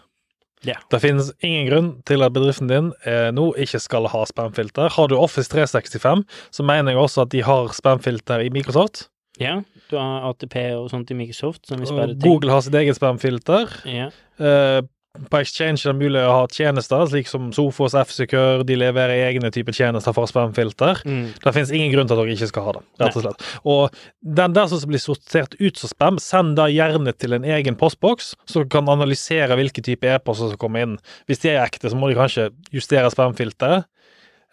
[0.62, 0.82] Yeah.
[0.94, 4.92] Det finnes ingen grunn til at bedriften din eh, nå ikke skal ha spamfilter.
[4.94, 6.22] Har du Office 365,
[6.54, 9.08] så mener jeg også at de har spamfilter i Microsoft.
[9.42, 11.72] Ja, du har ATP og sånt i Microsoft.
[12.22, 13.74] Google har sitt eget spamfilter.
[13.90, 14.12] Ja.
[14.38, 14.82] Eh,
[15.12, 18.64] på Exchange er det mulig å ha tjenester, slik som Sofos, F-Secure.
[18.68, 21.02] De leverer egne typer tjenester for spamfilter.
[21.04, 21.26] Mm.
[21.36, 23.48] Det finnes ingen grunn til at dere ikke skal ha det, rett og slett.
[23.68, 23.98] Og
[24.40, 28.34] den der som blir sortert ut som spam, send da gjerne til en egen postboks,
[28.48, 30.96] så kan analysere hvilke type e-poster som kommer inn.
[31.28, 33.90] Hvis de er ekte, så må de kanskje justere spamfilteret.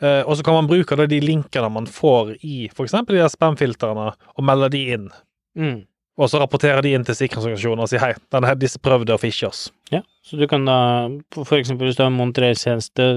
[0.02, 2.98] Eh, og så kan man bruke da de linkene man får i f.eks.
[2.98, 5.08] de der spamfiltrene, og melde de inn.
[5.58, 5.78] Mm.
[6.18, 9.46] Og så rapporterer de inn til sikkerhetsorganisasjonen og sier hei, denne disse prøvde å fishe
[9.46, 9.68] oss.
[9.94, 10.78] Ja, så du kan da,
[11.38, 13.10] eksempel hvis du har en monterertjeneste,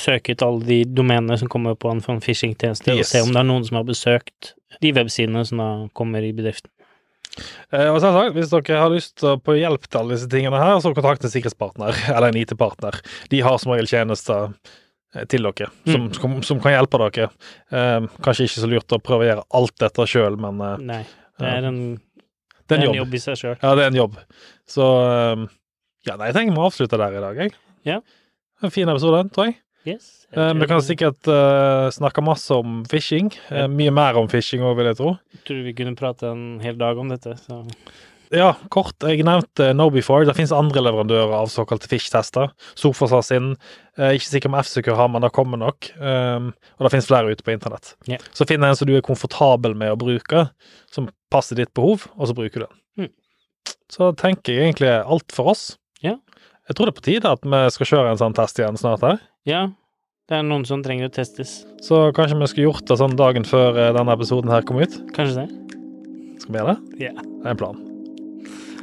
[0.00, 3.42] søke ut alle de domenene som kommer på en sånn phishing-tjeneste, og se om det
[3.42, 6.70] er noen som har besøkt de websidene som da kommer i bedriften.
[7.72, 10.30] Eh, og selvsagt, sagt, Hvis dere har lyst til å få hjelp til alle disse
[10.30, 13.00] tingene her, så kontakt en sikkerhetspartner eller en IT-partner.
[13.32, 14.52] De har som regel tjenester
[15.16, 17.28] eh, til dere som, som, som kan hjelpe dere.
[17.74, 21.02] Eh, kanskje ikke så lurt å prøve å gjøre alt dette sjøl, men eh, Nei,
[21.42, 21.80] det er en,
[22.68, 23.14] det er en jobb.
[23.14, 23.56] i seg sjøl.
[23.62, 24.16] Ja, det er en jobb.
[24.70, 25.44] Så eh,
[26.08, 27.54] Ja, nei, jeg tenker vi avslutter der i dag, jeg.
[27.88, 27.98] Ja.
[28.64, 29.58] En fin episode, tror jeg.
[29.84, 30.04] Yes.
[30.30, 33.28] jeg Eh, tror vi kan sikkert uh, snakke masse om fishing.
[33.52, 35.10] Eh, mye mer om fishing òg, vil jeg tro.
[35.36, 37.58] Jeg tror vi kunne prate en hel dag om dette, så
[38.34, 38.96] Ja, kort.
[39.06, 40.26] Jeg nevnte KnowBefore.
[40.26, 42.50] Det finnes andre leverandører av såkalte fish-tester.
[42.78, 43.52] Sofas har sin.
[43.98, 45.90] Eh, ikke sikker om F-Secure har, men det kommer nok.
[46.00, 47.92] Um, og det finnes flere ute på internett.
[48.10, 48.22] Yeah.
[48.34, 50.48] Så finn en som du er komfortabel med å bruke,
[50.90, 52.80] som passer ditt behov, og så bruker du den.
[53.04, 53.12] Mm.
[53.92, 55.64] Så tenker jeg egentlig alt for oss.
[56.02, 56.18] Yeah.
[56.66, 59.06] Jeg tror det er på tide at vi skal kjøre en sånn test igjen snart
[59.06, 59.22] her.
[59.46, 59.68] Ja,
[60.24, 61.66] Det er noen som trenger å testes.
[61.84, 64.96] Så kanskje vi skulle gjort det sånn dagen før eh, denne episoden her kom ut?
[65.12, 65.80] Kanskje det?
[66.40, 67.10] Skal vi gjøre det?
[67.10, 67.18] Ja.
[67.20, 67.90] Det er en plan.